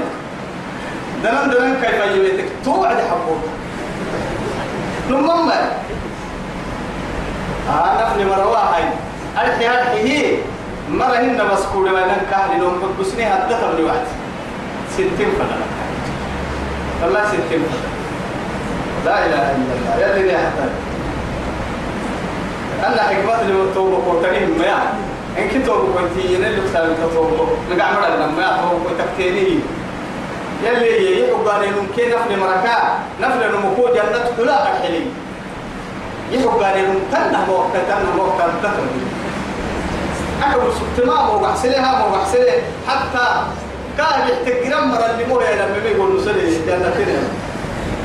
[1.25, 3.43] دلن دلن كيف يبيتك؟ توعد حبوك
[5.11, 5.51] نمم
[7.71, 8.85] آه نفني مروا هاي
[9.39, 10.39] أرحي أرحي
[10.91, 14.07] هي مرة هن بس كل ما نن كهل نوم بسني هدتها من وقت
[14.93, 15.57] ستين فلا
[17.03, 17.63] والله ستين
[19.05, 19.95] فلا لا إله إلا الله.
[20.01, 20.67] يا دنيا حتى
[22.87, 24.89] أنا حكمت اللي توبة قوتني ما يعني
[25.39, 27.47] إن كنت قوتي ينال لك توبة.
[27.71, 29.61] نقع مرة لما توبة قوتك يلي
[30.65, 32.77] يحبان ممكن نفل مركا.
[33.21, 35.03] نفل نمكو جنة كلا أحلي
[36.33, 39.16] يحبان ممكن نمو تنمو نمو تنمو أكبر سبتما
[41.33, 42.53] مو بحسلها مو بحسله
[42.89, 43.27] حتى
[43.99, 47.19] كان يحتقرم مرة اللي مو لما يقول نسلي جنة كده.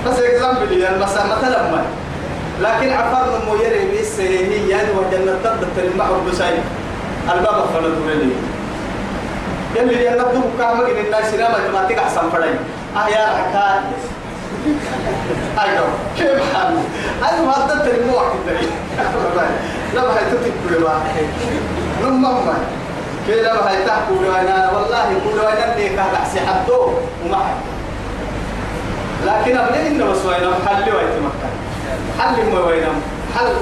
[0.05, 1.17] بس إكزامبل يعني بس
[1.71, 1.83] ما.
[2.61, 6.53] لكن عفر مو يري بيس هي يعني وجنة تبدأ تلمع بساي
[7.33, 8.31] الباب فلت ولي
[9.75, 12.49] يلي جنة دوب كامل إن الناس سينما ما تيجي أحسن فرعي
[12.95, 13.81] آه يا حكاية
[15.59, 16.73] أيوة كيف حال
[17.29, 17.51] أنا ما
[17.85, 18.59] تلمع كده
[19.95, 20.87] لا بحي تتكلم.
[22.03, 22.37] نمم
[23.27, 26.93] كلا ما هي تحكوا لنا والله يقولوا أنا اللي كان أحسي حدو
[27.25, 27.61] وما حد
[29.25, 31.53] لكن أبدا إنه بس وين حل وين مكان
[32.19, 32.83] حل ما وين
[33.35, 33.53] حل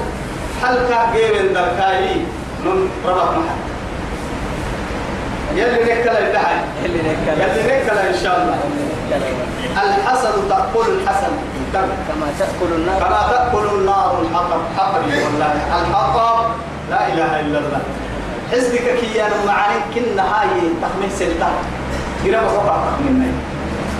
[0.62, 0.76] حل
[1.14, 2.16] كجيب دركاي
[2.64, 3.60] من ربط محل
[5.54, 8.10] يلي نكلا الدحي يلي نكلا.
[8.10, 8.58] إن شاء الله.
[9.84, 11.32] الحسد تأكل الحسن.
[11.72, 12.98] كما تأكل النار.
[13.00, 14.60] كما تأكل النار الحطب.
[14.78, 15.52] حطب والله.
[15.80, 16.44] الحطب
[16.90, 17.80] لا إله إلا الله.
[18.52, 20.48] حزبك كيان معاني كنا هاي
[20.82, 21.56] تخمين سلطان
[22.24, 23.32] قراءة بحقا تخميننا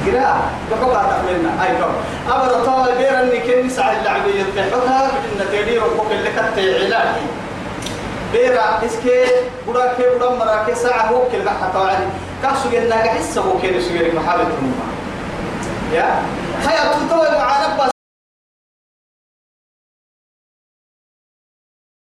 [0.06, 0.40] قراءة
[0.70, 1.90] بحقا تخميننا أي كو
[2.32, 5.10] أبدا طوال بير أني كني سعى اللعبية يتحقها.
[5.10, 7.26] بدنا تدير وفوق اللي كتة علاجي
[8.32, 9.24] بيرا إسكي
[9.66, 12.04] بڑا كي بڑا مرا كي ساعة هو كل حتى وعدي
[12.42, 14.86] كاسو جنا حس هو كي سجل محل التنوما
[15.92, 16.22] يا؟
[16.66, 17.90] هيا تطوي معانا